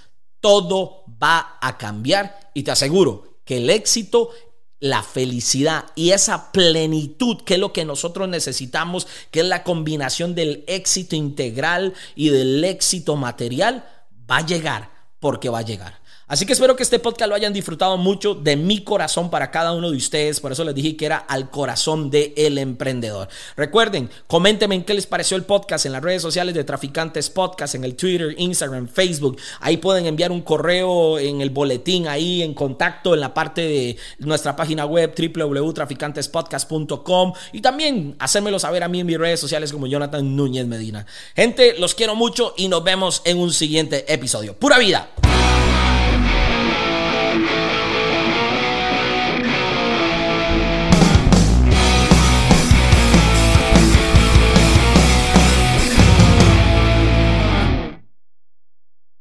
todo 0.40 1.04
va 1.22 1.58
a 1.60 1.78
cambiar 1.78 2.50
y 2.54 2.62
te 2.62 2.70
aseguro 2.70 3.38
que 3.44 3.58
el 3.58 3.70
éxito 3.70 4.30
la 4.80 5.02
felicidad 5.02 5.86
y 5.96 6.10
esa 6.10 6.52
plenitud 6.52 7.42
que 7.42 7.54
es 7.54 7.60
lo 7.60 7.72
que 7.72 7.84
nosotros 7.84 8.28
necesitamos, 8.28 9.08
que 9.30 9.40
es 9.40 9.46
la 9.46 9.64
combinación 9.64 10.34
del 10.34 10.64
éxito 10.68 11.16
integral 11.16 11.94
y 12.14 12.28
del 12.28 12.62
éxito 12.62 13.16
material, 13.16 13.84
va 14.30 14.38
a 14.38 14.46
llegar 14.46 14.90
porque 15.18 15.48
va 15.48 15.60
a 15.60 15.62
llegar. 15.62 15.97
Así 16.28 16.44
que 16.44 16.52
espero 16.52 16.76
que 16.76 16.82
este 16.82 16.98
podcast 16.98 17.30
lo 17.30 17.34
hayan 17.34 17.54
disfrutado 17.54 17.96
mucho 17.96 18.34
de 18.34 18.54
mi 18.54 18.84
corazón 18.84 19.30
para 19.30 19.50
cada 19.50 19.72
uno 19.72 19.90
de 19.90 19.96
ustedes. 19.96 20.40
Por 20.40 20.52
eso 20.52 20.62
les 20.62 20.74
dije 20.74 20.94
que 20.94 21.06
era 21.06 21.16
al 21.16 21.48
corazón 21.48 22.10
del 22.10 22.34
el 22.36 22.58
emprendedor. 22.58 23.28
Recuerden, 23.56 24.10
coméntenme 24.26 24.74
en 24.74 24.84
qué 24.84 24.92
les 24.92 25.06
pareció 25.06 25.38
el 25.38 25.44
podcast 25.44 25.86
en 25.86 25.92
las 25.92 26.02
redes 26.02 26.20
sociales 26.20 26.54
de 26.54 26.64
Traficantes 26.64 27.30
Podcast, 27.30 27.76
en 27.76 27.84
el 27.84 27.96
Twitter, 27.96 28.34
Instagram, 28.36 28.88
Facebook. 28.88 29.38
Ahí 29.60 29.78
pueden 29.78 30.04
enviar 30.04 30.30
un 30.30 30.42
correo 30.42 31.18
en 31.18 31.40
el 31.40 31.48
boletín, 31.48 32.08
ahí 32.08 32.42
en 32.42 32.52
contacto 32.52 33.14
en 33.14 33.20
la 33.20 33.32
parte 33.32 33.62
de 33.62 33.96
nuestra 34.18 34.54
página 34.54 34.84
web 34.84 35.14
www.traficantespodcast.com 35.16 37.32
y 37.52 37.62
también 37.62 38.16
hacérmelo 38.18 38.58
saber 38.58 38.82
a 38.82 38.88
mí 38.88 39.00
en 39.00 39.06
mis 39.06 39.16
redes 39.16 39.40
sociales 39.40 39.72
como 39.72 39.86
Jonathan 39.86 40.36
Núñez 40.36 40.66
Medina. 40.66 41.06
Gente, 41.34 41.76
los 41.78 41.94
quiero 41.94 42.14
mucho 42.14 42.52
y 42.58 42.68
nos 42.68 42.84
vemos 42.84 43.22
en 43.24 43.38
un 43.38 43.50
siguiente 43.50 44.12
episodio. 44.12 44.54
Pura 44.54 44.78
vida. 44.78 45.08